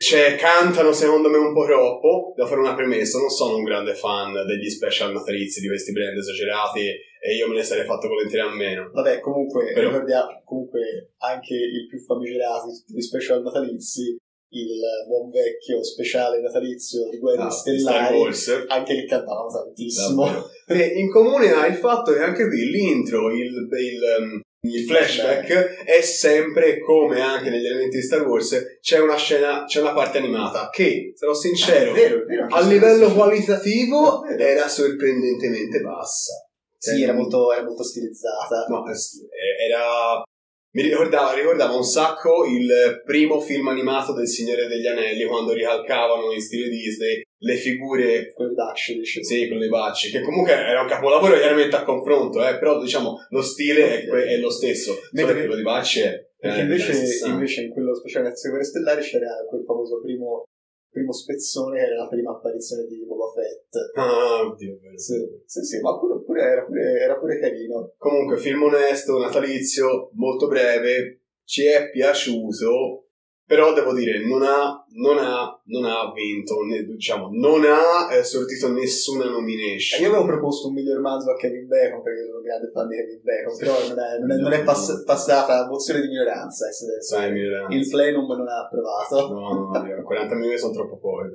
Cioè, 0.02 0.36
cantano 0.36 0.94
secondo 0.94 1.30
me 1.30 1.38
un 1.38 1.54
po' 1.54 1.66
troppo. 1.66 2.34
Da 2.38 2.46
fare 2.48 2.62
una 2.62 2.74
premessa, 2.74 3.20
non 3.20 3.30
sono 3.30 3.58
un 3.58 3.64
grande 3.66 3.94
fan 3.96 4.32
degli 4.46 4.70
special 4.70 5.12
natalizi 5.12 5.60
di 5.60 5.68
questi 5.68 5.92
brand 5.92 6.18
esagerati 6.18 6.80
e 7.22 7.36
io 7.36 7.50
me 7.50 7.56
ne 7.56 7.64
sarei 7.64 7.84
fatto 7.84 8.08
volentieri 8.08 8.48
a 8.48 8.50
meno. 8.56 8.90
Vabbè, 8.94 9.20
comunque, 9.20 9.74
Però- 9.74 9.90
ricordiamo 9.90 10.42
comunque 10.46 11.12
anche 11.18 11.54
il 11.54 11.86
più 11.90 12.00
famigerato 12.00 12.68
di 12.68 12.78
tutti 12.80 12.94
gli 12.96 13.02
special 13.02 13.42
natalizi, 13.42 14.16
il 14.52 14.80
buon 15.06 15.30
vecchio 15.32 15.84
speciale 15.84 16.40
natalizio 16.40 17.10
di 17.10 17.18
Guerre 17.20 17.42
Ah, 17.44 17.50
Stellari, 17.50 18.22
anche 18.68 18.94
lì 18.94 19.06
cantavano 19.06 19.50
tantissimo. 19.50 20.24
Davvero. 20.24 20.50
E 20.70 21.00
in 21.00 21.12
comune 21.12 21.52
ha 21.52 21.66
il 21.68 21.76
fatto 21.76 22.14
che 22.14 22.20
anche 22.20 22.48
qui 22.48 22.70
l'intro, 22.70 23.32
il, 23.34 23.48
il, 23.48 24.00
um, 24.20 24.40
il 24.62 24.86
flashback 24.86 25.84
è 25.86 26.02
sempre 26.02 26.80
come 26.80 27.22
anche 27.22 27.50
negli 27.50 27.66
elementi 27.66 27.98
di 27.98 28.04
Star 28.04 28.28
Wars 28.28 28.80
c'è 28.82 29.00
una 29.00 29.16
scena, 29.16 29.64
c'è 29.66 29.80
una 29.80 29.94
parte 29.94 30.18
animata 30.18 30.70
che, 30.70 31.14
sarò 31.16 31.34
sincero, 31.34 31.92
Ah, 31.92 31.96
è 31.96 31.98
vero, 31.98 32.22
è 32.22 32.26
vero, 32.26 32.48
a 32.50 32.62
livello 32.62 33.14
qualitativo 33.14 34.26
era 34.26 34.68
sorprendentemente 34.68 35.80
bassa. 35.80 36.34
Sì, 36.78 37.04
era 37.04 37.14
molto, 37.14 37.52
era 37.52 37.64
molto 37.64 37.84
stilizzata. 37.84 38.66
No, 38.70 38.86
eh, 38.88 39.66
era... 39.68 40.24
Mi 40.72 40.84
ricordava, 40.84 41.34
ricordava 41.34 41.76
un 41.76 41.84
sacco 41.84 42.46
il 42.46 43.02
primo 43.04 43.40
film 43.40 43.70
animato 43.70 44.14
del 44.14 44.28
Signore 44.28 44.68
degli 44.68 44.86
Anelli 44.86 45.26
quando 45.26 45.54
ricalcavano 45.54 46.32
in 46.32 46.42
stile 46.42 46.70
Disney 46.70 47.24
le 47.42 47.56
figure 47.56 48.34
di 48.36 48.54
Dash, 48.54 48.94
dice. 48.94 49.24
sì, 49.24 49.48
con 49.48 49.58
le 49.58 49.68
bacci, 49.68 50.12
che 50.12 50.22
comunque 50.22 50.52
era 50.52 50.82
un 50.82 50.88
capolavoro 50.88 51.36
chiaramente 51.38 51.76
a 51.76 51.84
confronto, 51.84 52.46
eh, 52.48 52.60
però 52.60 52.80
diciamo 52.80 53.18
lo 53.30 53.42
stile 53.42 54.04
è, 54.04 54.08
è 54.08 54.38
lo 54.38 54.52
stesso, 54.52 55.00
Mentre- 55.14 55.36
quello 55.38 55.56
di 55.56 55.64
bacci 55.64 56.02
è 56.02 56.28
Perché 56.38 56.60
eh, 56.60 56.62
invece, 56.64 56.88
degli 56.88 56.98
anni 56.98 57.08
60. 57.08 57.34
invece 57.34 57.62
in 57.62 57.72
quello 57.72 57.96
speciale 57.96 58.28
Nazione 58.28 58.56
Guerre 58.56 58.70
Stellari 58.70 59.02
c'era 59.02 59.30
quel 59.48 59.64
famoso 59.66 60.00
primo 60.02 60.44
primo 60.90 61.12
spezzone 61.12 61.80
era 61.80 61.96
la 61.96 62.08
prima 62.08 62.32
apparizione 62.32 62.86
di 62.86 63.06
Boba 63.06 63.32
Fett. 63.32 63.98
Ah, 63.98 64.46
oddio. 64.46 64.80
Sì, 64.96 65.16
sì, 65.46 65.62
sì, 65.64 65.80
ma 65.82 65.98
pure, 65.98 66.22
pure 66.24 66.42
era, 66.42 66.66
pure, 66.66 67.00
era 67.00 67.18
pure 67.18 67.40
carino. 67.40 67.94
Comunque, 67.98 68.38
film 68.38 68.64
onesto, 68.64 69.18
natalizio, 69.18 70.12
molto 70.14 70.48
breve, 70.48 71.22
ci 71.44 71.66
è 71.66 71.90
piaciuto, 71.90 73.09
però 73.50 73.74
devo 73.74 73.96
dire, 73.98 74.22
non 74.28 74.44
ha, 74.44 74.78
non 74.94 75.18
ha, 75.18 75.60
non 75.74 75.84
ha 75.86 76.12
vinto, 76.14 76.62
ne- 76.62 76.84
diciamo, 76.86 77.30
non 77.34 77.64
ha 77.66 78.14
eh, 78.14 78.24
sortito 78.24 78.72
nessuna 78.72 79.26
nomination. 79.26 80.00
io 80.02 80.10
avevo 80.10 80.26
proposto 80.26 80.68
un 80.68 80.76
miglior 80.76 81.00
manzo 81.02 81.32
a 81.32 81.36
Kevin 81.36 81.66
Bacon 81.66 82.04
perché 82.04 82.26
sono 82.26 82.38
un 82.38 82.44
grande 82.44 82.70
fan 82.70 82.88
di 82.88 82.96
Kevin 82.96 83.22
Bacon, 83.24 83.58
però 83.58 83.74
non 83.90 83.98
è, 83.98 84.20
non 84.20 84.32
è, 84.32 84.36
non 84.38 84.52
è 84.54 84.64
pass- 84.64 85.04
passata 85.04 85.66
mozione 85.66 86.02
di 86.02 86.10
minoranza. 86.10 86.68
eh, 86.68 87.02
Sai, 87.02 87.32
minoranza. 87.32 87.76
il 87.76 87.90
plenum 87.90 88.28
non 88.38 88.48
ha 88.48 88.66
approvato. 88.66 89.34
No, 89.34 89.72
no, 89.74 89.82
no, 89.82 90.04
40 90.04 90.36
minuti 90.36 90.58
sono 90.60 90.74
troppo 90.74 91.00
pochi. 91.00 91.34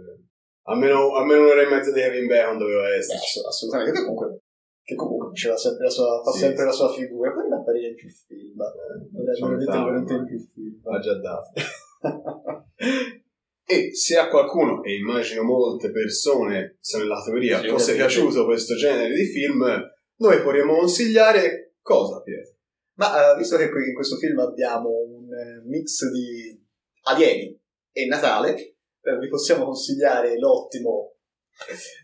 Almeno, 0.67 1.17
almeno 1.17 1.41
un'ora 1.43 1.63
e 1.63 1.67
mezza 1.67 1.91
di 1.91 1.99
Kevin 2.01 2.29
Bacon 2.29 2.59
doveva 2.59 2.83
Beh, 2.83 2.95
essere. 2.95 3.19
ass- 3.19 3.45
assolutamente, 3.45 3.91
che 3.91 4.05
comunque, 4.07 4.39
che 4.85 4.95
comunque 4.95 5.29
faceva 5.35 5.57
sempre 5.57 5.85
la 5.87 5.91
sua, 5.91 6.23
fa 6.23 6.31
Sì, 6.31 6.39
sempre 6.39 6.61
sì. 6.61 6.67
la 6.67 6.73
sua 6.73 6.93
figura, 6.93 7.33
poi 7.33 7.49
non 7.49 7.59
apparire 7.59 7.89
in 7.89 7.95
più 7.97 8.09
film. 8.09 8.55
Dovrebbe 8.55 9.35
Sono 9.35 9.57
veramente 9.59 10.13
in 10.15 10.25
più 10.27 10.39
film. 10.39 10.79
Ha 10.85 10.99
già 11.01 11.19
dato. 11.19 11.51
E 13.67 13.95
se 13.95 14.19
a 14.19 14.29
qualcuno, 14.29 14.83
e 14.83 14.95
immagino 14.97 15.43
molte 15.43 15.91
persone 15.91 16.77
sono 16.81 17.05
nella 17.05 17.23
teoria, 17.25 17.61
Sì, 17.61 17.69
fosse 17.69 17.95
piaciuto 17.95 18.45
questo 18.45 18.75
genere 18.77 19.15
di 19.15 19.25
film, 19.25 19.65
noi 20.17 20.43
potremmo 20.43 20.77
consigliare 20.77 21.77
cosa, 21.81 22.21
Pietro? 22.21 22.57
Ma 22.97 23.33
eh, 23.33 23.37
visto 23.39 23.57
che 23.57 23.71
qui 23.71 23.89
in 23.89 23.95
questo 23.95 24.17
film 24.17 24.39
abbiamo 24.39 24.89
un 24.91 25.33
eh, 25.33 25.63
mix 25.67 26.09
di 26.11 26.63
alieni 27.05 27.59
e 27.91 28.07
Natale, 28.07 28.55
eh, 28.55 29.19
vi 29.19 29.29
possiamo 29.29 29.65
consigliare 29.65 30.39
l'ottimo 30.39 31.17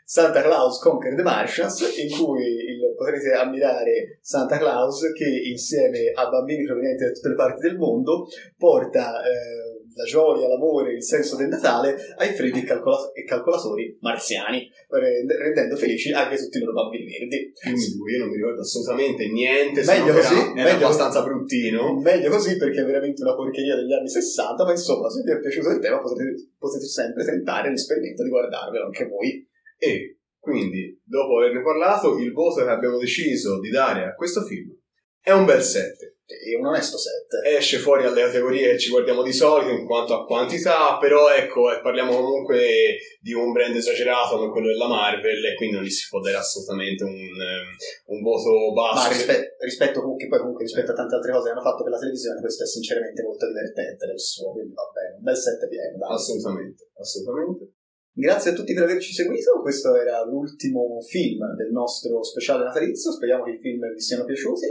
Santa 0.04 0.42
Claus 0.42 0.80
Conquer 0.80 1.14
the 1.14 1.22
Martians, 1.22 1.80
in 1.98 2.08
cui 2.16 2.42
il- 2.42 2.78
potrete 2.96 3.32
ammirare 3.32 4.18
Santa 4.22 4.58
Claus 4.58 5.00
che 5.14 5.26
insieme 5.48 6.10
a 6.14 6.28
bambini 6.28 6.64
provenienti 6.64 7.04
da 7.04 7.10
tutte 7.12 7.28
le 7.28 7.34
parti 7.34 7.60
del 7.66 7.76
mondo 7.78 8.26
porta 8.56 9.22
eh, 9.22 9.79
la 9.94 10.04
gioia, 10.04 10.48
l'amore, 10.48 10.94
il 10.94 11.02
senso 11.02 11.36
del 11.36 11.48
Natale 11.48 11.96
ai 12.16 12.32
freddi 12.34 12.60
e, 12.60 12.64
calcola- 12.64 13.10
e 13.12 13.24
calcolatori 13.24 13.96
marziani, 14.00 14.68
rend- 14.88 15.30
rendendo 15.30 15.76
felici 15.76 16.12
anche 16.12 16.36
tutti 16.36 16.58
i 16.58 16.60
loro 16.60 16.72
bambini 16.72 17.04
verdi. 17.06 17.52
Film 17.54 17.74
di 17.74 17.98
cui 17.98 18.12
io 18.12 18.18
non 18.20 18.28
mi 18.28 18.36
ricordo 18.36 18.60
assolutamente 18.60 19.28
niente, 19.28 19.82
Meglio 19.84 20.12
era- 20.12 20.28
così, 20.28 20.34
era 20.34 20.52
meglio 20.72 20.86
abbastanza 20.86 21.22
bruttino. 21.22 22.00
Meglio 22.00 22.30
così 22.30 22.56
perché 22.56 22.82
è 22.82 22.84
veramente 22.84 23.22
una 23.22 23.34
porcheria 23.34 23.76
degli 23.76 23.92
anni 23.92 24.08
60, 24.08 24.64
ma 24.64 24.70
insomma, 24.70 25.08
se 25.10 25.22
vi 25.22 25.32
è 25.32 25.40
piaciuto 25.40 25.70
il 25.70 25.78
tema 25.80 26.00
potete, 26.00 26.50
potete 26.58 26.86
sempre 26.86 27.24
tentare 27.24 27.70
l'esperimento 27.70 28.22
di 28.22 28.28
guardarvelo 28.28 28.84
anche 28.84 29.06
voi. 29.06 29.46
E 29.78 30.18
quindi, 30.38 30.98
dopo 31.04 31.38
averne 31.38 31.62
parlato, 31.62 32.16
il 32.18 32.32
voto 32.32 32.62
che 32.62 32.70
abbiamo 32.70 32.98
deciso 32.98 33.60
di 33.60 33.70
dare 33.70 34.04
a 34.04 34.14
questo 34.14 34.42
film 34.42 34.74
è 35.22 35.32
un 35.32 35.44
bel 35.44 35.60
7. 35.62 36.16
È 36.34 36.56
un 36.58 36.66
onesto 36.66 36.96
set. 36.96 37.26
esce 37.46 37.78
fuori 37.78 38.04
alle 38.04 38.22
categorie 38.22 38.70
che 38.72 38.78
ci 38.78 38.90
guardiamo 38.90 39.22
di 39.22 39.32
solito 39.32 39.70
in 39.70 39.84
quanto 39.86 40.14
a 40.14 40.24
quantità, 40.24 40.96
però 40.98 41.28
ecco, 41.30 41.72
eh, 41.72 41.80
parliamo 41.80 42.14
comunque 42.14 42.98
di 43.20 43.32
un 43.32 43.52
brand 43.52 43.74
esagerato 43.74 44.36
come 44.36 44.50
quello 44.50 44.68
della 44.68 44.86
Marvel 44.88 45.44
e 45.44 45.54
quindi 45.54 45.76
non 45.76 45.84
gli 45.84 45.90
si 45.90 46.08
può 46.08 46.20
dare 46.20 46.36
assolutamente 46.36 47.04
un, 47.04 47.10
ehm, 47.12 48.16
un 48.16 48.22
voto 48.22 48.72
Ma 48.72 48.92
basso. 48.92 49.08
rispe- 49.10 49.56
rispetto 49.60 50.00
comunque, 50.00 50.28
poi 50.28 50.38
comunque 50.38 50.64
rispetto 50.64 50.92
a 50.92 50.94
tante 50.94 51.14
altre 51.16 51.32
cose 51.32 51.44
che 51.44 51.50
hanno 51.50 51.62
fatto 51.62 51.82
per 51.82 51.92
la 51.92 51.98
televisione, 51.98 52.40
questo 52.40 52.64
è 52.64 52.66
sinceramente 52.66 53.22
molto 53.22 53.46
divertente 53.46 54.06
del 54.06 54.20
suo, 54.20 54.52
quindi 54.52 54.72
va 54.72 54.88
bene, 54.92 55.16
un 55.16 55.22
bel 55.22 55.36
set 55.36 55.68
pieno. 55.68 55.98
dai. 55.98 56.12
Assolutamente, 56.12 56.90
assolutamente. 56.96 57.72
Grazie 58.12 58.50
a 58.50 58.54
tutti 58.54 58.74
per 58.74 58.82
averci 58.82 59.12
seguito, 59.12 59.60
questo 59.62 59.94
era 59.94 60.24
l'ultimo 60.24 61.00
film 61.00 61.54
del 61.54 61.70
nostro 61.70 62.22
speciale 62.24 62.64
natalizio, 62.64 63.12
speriamo 63.12 63.44
che 63.44 63.52
i 63.52 63.58
film 63.60 63.92
vi 63.94 64.00
siano 64.00 64.24
piaciuti 64.24 64.66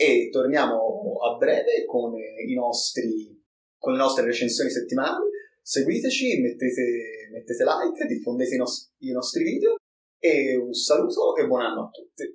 e 0.00 0.28
torniamo 0.30 1.16
a 1.18 1.36
breve 1.36 1.84
con, 1.84 2.14
i 2.16 2.54
nostri, 2.54 3.36
con 3.76 3.94
le 3.94 3.98
nostre 3.98 4.24
recensioni 4.24 4.70
settimanali. 4.70 5.24
Seguiteci, 5.60 6.40
mettete, 6.40 7.28
mettete 7.32 7.64
like, 7.64 8.06
diffondete 8.06 8.54
i, 8.54 8.58
nos- 8.58 8.92
i 8.98 9.10
nostri 9.10 9.42
video 9.42 9.74
e 10.20 10.56
un 10.56 10.72
saluto 10.72 11.34
e 11.34 11.48
buon 11.48 11.62
anno 11.62 11.86
a 11.86 11.90
tutti. 11.90 12.32